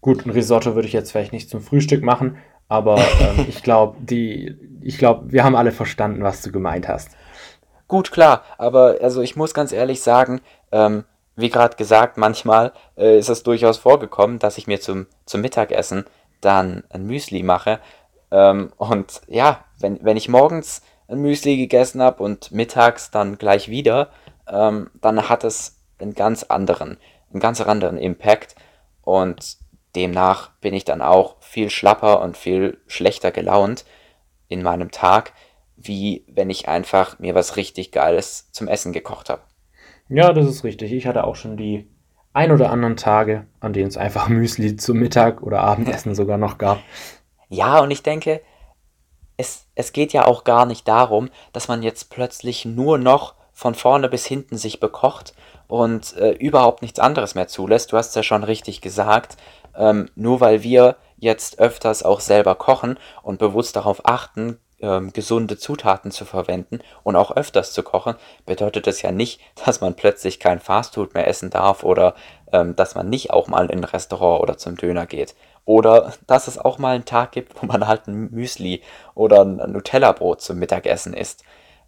Gut, 0.00 0.26
ein 0.26 0.30
Risotto 0.30 0.74
würde 0.74 0.88
ich 0.88 0.94
jetzt 0.94 1.12
vielleicht 1.12 1.32
nicht 1.32 1.48
zum 1.48 1.60
Frühstück 1.60 2.02
machen, 2.02 2.36
aber 2.66 2.98
ähm, 3.20 3.46
ich 3.48 3.62
glaube, 3.62 3.96
die, 4.00 4.56
ich 4.80 4.98
glaube, 4.98 5.30
wir 5.30 5.44
haben 5.44 5.54
alle 5.54 5.70
verstanden, 5.70 6.24
was 6.24 6.42
du 6.42 6.50
gemeint 6.50 6.88
hast. 6.88 7.10
Gut, 7.86 8.10
klar, 8.10 8.42
aber 8.58 8.96
also 9.00 9.22
ich 9.22 9.36
muss 9.36 9.54
ganz 9.54 9.70
ehrlich 9.70 10.02
sagen, 10.02 10.40
ähm, 10.72 11.04
wie 11.36 11.50
gerade 11.50 11.76
gesagt, 11.76 12.16
manchmal 12.16 12.72
äh, 12.96 13.18
ist 13.18 13.28
es 13.28 13.42
durchaus 13.42 13.78
vorgekommen, 13.78 14.38
dass 14.38 14.58
ich 14.58 14.66
mir 14.66 14.80
zum, 14.80 15.06
zum 15.24 15.40
Mittagessen 15.40 16.04
dann 16.40 16.84
ein 16.90 17.06
Müsli 17.06 17.42
mache. 17.42 17.80
Ähm, 18.30 18.72
und 18.76 19.22
ja, 19.28 19.64
wenn, 19.80 20.02
wenn 20.04 20.16
ich 20.16 20.28
morgens 20.28 20.82
ein 21.08 21.20
Müsli 21.20 21.56
gegessen 21.56 22.02
habe 22.02 22.22
und 22.22 22.52
mittags 22.52 23.10
dann 23.10 23.38
gleich 23.38 23.68
wieder, 23.68 24.10
ähm, 24.48 24.90
dann 25.00 25.28
hat 25.28 25.44
es 25.44 25.78
einen 25.98 26.14
ganz 26.14 26.42
anderen 26.42 26.98
einen 27.32 27.40
ganz 27.40 27.60
anderen 27.60 27.98
Impact 27.98 28.54
und 29.02 29.56
demnach 29.96 30.50
bin 30.60 30.74
ich 30.74 30.84
dann 30.84 31.02
auch 31.02 31.36
viel 31.40 31.70
schlapper 31.70 32.20
und 32.20 32.36
viel 32.36 32.80
schlechter 32.86 33.30
gelaunt 33.30 33.84
in 34.48 34.62
meinem 34.62 34.90
Tag, 34.90 35.32
wie 35.76 36.24
wenn 36.28 36.50
ich 36.50 36.68
einfach 36.68 37.18
mir 37.18 37.34
was 37.34 37.56
richtig 37.56 37.92
Geiles 37.92 38.50
zum 38.52 38.68
Essen 38.68 38.92
gekocht 38.92 39.30
habe. 39.30 39.42
Ja, 40.08 40.32
das 40.32 40.46
ist 40.46 40.64
richtig. 40.64 40.92
Ich 40.92 41.06
hatte 41.06 41.24
auch 41.24 41.36
schon 41.36 41.56
die 41.56 41.88
ein 42.32 42.52
oder 42.52 42.70
anderen 42.70 42.96
Tage, 42.96 43.46
an 43.60 43.72
denen 43.72 43.88
es 43.88 43.96
einfach 43.96 44.28
Müsli 44.28 44.76
zum 44.76 44.98
Mittag 44.98 45.42
oder 45.42 45.60
Abendessen 45.60 46.14
sogar 46.14 46.38
noch 46.38 46.58
gab. 46.58 46.80
Ja, 47.48 47.80
und 47.80 47.90
ich 47.90 48.02
denke, 48.02 48.40
es, 49.36 49.66
es 49.74 49.92
geht 49.92 50.12
ja 50.12 50.26
auch 50.26 50.44
gar 50.44 50.66
nicht 50.66 50.88
darum, 50.88 51.30
dass 51.52 51.68
man 51.68 51.82
jetzt 51.82 52.10
plötzlich 52.10 52.64
nur 52.64 52.98
noch 52.98 53.34
von 53.52 53.74
vorne 53.74 54.08
bis 54.08 54.24
hinten 54.26 54.56
sich 54.56 54.80
bekocht 54.80 55.34
und 55.68 56.16
äh, 56.16 56.32
überhaupt 56.32 56.82
nichts 56.82 56.98
anderes 56.98 57.34
mehr 57.34 57.48
zulässt. 57.48 57.92
Du 57.92 57.96
hast 57.96 58.08
es 58.10 58.14
ja 58.14 58.22
schon 58.22 58.44
richtig 58.44 58.80
gesagt, 58.80 59.36
ähm, 59.76 60.08
nur 60.14 60.40
weil 60.40 60.62
wir 60.62 60.96
jetzt 61.16 61.58
öfters 61.58 62.02
auch 62.02 62.20
selber 62.20 62.54
kochen 62.54 62.98
und 63.22 63.38
bewusst 63.38 63.76
darauf 63.76 64.06
achten, 64.06 64.58
ähm, 64.82 65.12
gesunde 65.12 65.56
Zutaten 65.56 66.10
zu 66.10 66.24
verwenden 66.24 66.80
und 67.02 67.16
auch 67.16 67.30
öfters 67.34 67.72
zu 67.72 67.82
kochen, 67.82 68.16
bedeutet 68.44 68.86
das 68.86 69.00
ja 69.00 69.12
nicht, 69.12 69.40
dass 69.64 69.80
man 69.80 69.94
plötzlich 69.94 70.40
kein 70.40 70.60
Fastfood 70.60 71.14
mehr 71.14 71.26
essen 71.26 71.50
darf 71.50 71.84
oder 71.84 72.14
ähm, 72.52 72.76
dass 72.76 72.94
man 72.94 73.08
nicht 73.08 73.30
auch 73.30 73.48
mal 73.48 73.70
in 73.70 73.78
ein 73.78 73.84
Restaurant 73.84 74.42
oder 74.42 74.58
zum 74.58 74.76
Döner 74.76 75.06
geht. 75.06 75.34
Oder 75.64 76.12
dass 76.26 76.48
es 76.48 76.58
auch 76.58 76.78
mal 76.78 76.94
einen 76.94 77.04
Tag 77.04 77.32
gibt, 77.32 77.62
wo 77.62 77.66
man 77.66 77.86
halt 77.86 78.08
ein 78.08 78.30
Müsli 78.32 78.82
oder 79.14 79.42
ein 79.42 79.56
Nutella-Brot 79.56 80.42
zum 80.42 80.58
Mittagessen 80.58 81.14
isst. 81.14 81.44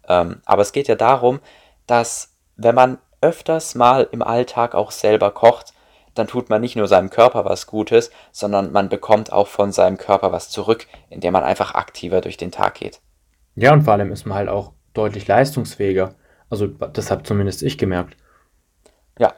Ähm, 0.07 0.41
aber 0.45 0.61
es 0.61 0.71
geht 0.71 0.87
ja 0.87 0.95
darum, 0.95 1.39
dass 1.87 2.33
wenn 2.55 2.75
man 2.75 2.97
öfters 3.21 3.75
mal 3.75 4.07
im 4.11 4.21
Alltag 4.21 4.75
auch 4.75 4.91
selber 4.91 5.31
kocht, 5.31 5.73
dann 6.15 6.27
tut 6.27 6.49
man 6.49 6.61
nicht 6.61 6.75
nur 6.75 6.87
seinem 6.87 7.09
Körper 7.09 7.45
was 7.45 7.67
Gutes, 7.67 8.09
sondern 8.31 8.71
man 8.71 8.89
bekommt 8.89 9.31
auch 9.31 9.47
von 9.47 9.71
seinem 9.71 9.97
Körper 9.97 10.31
was 10.31 10.49
zurück, 10.49 10.87
indem 11.09 11.33
man 11.33 11.43
einfach 11.43 11.75
aktiver 11.75 12.21
durch 12.21 12.37
den 12.37 12.51
Tag 12.51 12.75
geht. 12.75 13.01
Ja, 13.55 13.73
und 13.73 13.83
vor 13.83 13.93
allem 13.93 14.11
ist 14.11 14.25
man 14.25 14.37
halt 14.37 14.49
auch 14.49 14.73
deutlich 14.93 15.27
leistungsfähiger. 15.27 16.15
Also 16.49 16.67
das 16.67 17.11
habe 17.11 17.23
zumindest 17.23 17.63
ich 17.63 17.77
gemerkt. 17.77 18.17
Ja, 19.19 19.33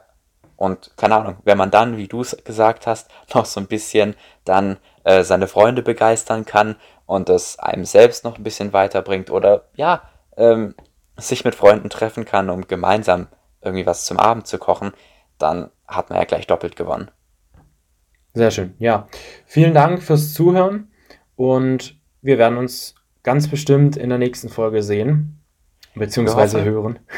und 0.56 0.96
keine 0.96 1.16
Ahnung, 1.16 1.36
wenn 1.44 1.58
man 1.58 1.70
dann, 1.70 1.96
wie 1.96 2.08
du 2.08 2.20
es 2.20 2.36
gesagt 2.44 2.86
hast, 2.86 3.10
noch 3.34 3.44
so 3.44 3.60
ein 3.60 3.66
bisschen 3.66 4.14
dann 4.44 4.78
äh, 5.04 5.24
seine 5.24 5.48
Freunde 5.48 5.82
begeistern 5.82 6.44
kann 6.44 6.76
und 7.06 7.28
es 7.28 7.58
einem 7.58 7.84
selbst 7.84 8.24
noch 8.24 8.38
ein 8.38 8.44
bisschen 8.44 8.72
weiterbringt 8.72 9.30
oder 9.30 9.68
ja, 9.74 10.02
ähm, 10.36 10.74
sich 11.16 11.44
mit 11.44 11.54
Freunden 11.54 11.90
treffen 11.90 12.24
kann, 12.24 12.50
um 12.50 12.68
gemeinsam 12.68 13.26
irgendwie 13.60 13.86
was 13.86 14.04
zum 14.04 14.18
Abend 14.18 14.46
zu 14.46 14.58
kochen, 14.58 14.92
dann 15.38 15.70
hat 15.88 16.10
man 16.10 16.18
ja 16.18 16.24
gleich 16.24 16.46
doppelt 16.46 16.76
gewonnen. 16.76 17.10
Sehr 18.34 18.50
schön, 18.50 18.74
ja. 18.78 19.08
Vielen 19.46 19.74
Dank 19.74 20.02
fürs 20.02 20.34
Zuhören 20.34 20.92
und 21.34 21.98
wir 22.22 22.38
werden 22.38 22.58
uns 22.58 22.94
ganz 23.22 23.48
bestimmt 23.48 23.96
in 23.96 24.10
der 24.10 24.18
nächsten 24.18 24.48
Folge 24.48 24.82
sehen, 24.82 25.40
beziehungsweise 25.94 26.64
wir 26.64 26.70
hören. 26.70 26.98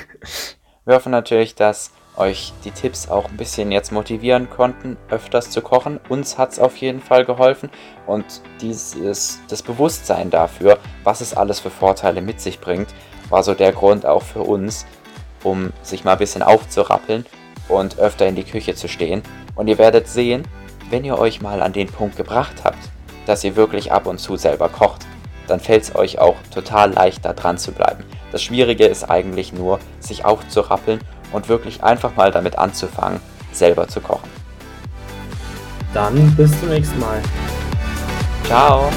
Wir 0.87 0.95
hoffen 0.97 1.13
natürlich, 1.13 1.55
dass 1.55 1.93
euch 2.17 2.53
die 2.65 2.71
Tipps 2.71 3.09
auch 3.09 3.29
ein 3.29 3.37
bisschen 3.37 3.71
jetzt 3.71 3.93
motivieren 3.93 4.49
konnten, 4.49 4.97
öfters 5.11 5.51
zu 5.51 5.61
kochen. 5.61 6.01
Uns 6.09 6.39
hat 6.39 6.53
es 6.53 6.59
auf 6.59 6.77
jeden 6.79 7.01
Fall 7.01 7.25
geholfen 7.25 7.71
und 8.07 8.25
dieses, 8.61 9.39
das 9.49 9.63
Bewusstsein 9.63 10.31
dafür, 10.31 10.79
was 11.05 11.21
es 11.21 11.35
alles 11.35 11.61
für 11.61 11.71
Vorteile 11.71 12.23
mit 12.23 12.41
sich 12.41 12.61
bringt, 12.61 12.89
war 13.29 13.43
so 13.43 13.55
der 13.55 13.73
Grund 13.73 14.07
auch 14.07 14.23
für 14.23 14.43
uns, 14.43 14.87
um 15.45 15.73
sich 15.83 16.03
mal 16.03 16.13
ein 16.13 16.19
bisschen 16.19 16.43
aufzurappeln 16.43 17.27
und 17.71 17.99
öfter 17.99 18.27
in 18.27 18.35
die 18.35 18.45
Küche 18.45 18.75
zu 18.75 18.89
stehen. 18.89 19.23
Und 19.55 19.69
ihr 19.69 19.79
werdet 19.79 20.09
sehen, 20.09 20.45
wenn 20.91 21.05
ihr 21.05 21.19
euch 21.19 21.41
mal 21.41 21.63
an 21.63 21.73
den 21.73 21.87
Punkt 21.87 22.17
gebracht 22.17 22.57
habt, 22.65 22.79
dass 23.27 23.45
ihr 23.45 23.57
wirklich 23.57 23.93
ab 23.93 24.07
und 24.07 24.19
zu 24.19 24.37
selber 24.37 24.69
kocht, 24.69 25.07
dann 25.47 25.61
fällt 25.61 25.83
es 25.85 25.95
euch 25.95 26.19
auch 26.19 26.37
total 26.53 26.93
leicht, 26.93 27.25
da 27.25 27.33
dran 27.33 27.59
zu 27.59 27.73
bleiben. 27.73 28.05
Das 28.33 28.43
Schwierige 28.43 28.87
ist 28.87 29.11
eigentlich 29.11 29.53
nur, 29.53 29.81
sich 29.99 30.25
aufzurappeln 30.25 31.01
und 31.33 31.49
wirklich 31.49 31.83
einfach 31.83 32.15
mal 32.17 32.31
damit 32.31 32.59
anzufangen, 32.59 33.21
selber 33.53 33.89
zu 33.89 34.01
kochen. 34.01 34.29
Dann 35.93 36.35
bis 36.37 36.59
zum 36.61 36.69
nächsten 36.69 37.01
Mal. 37.01 37.21
Ciao! 38.45 38.91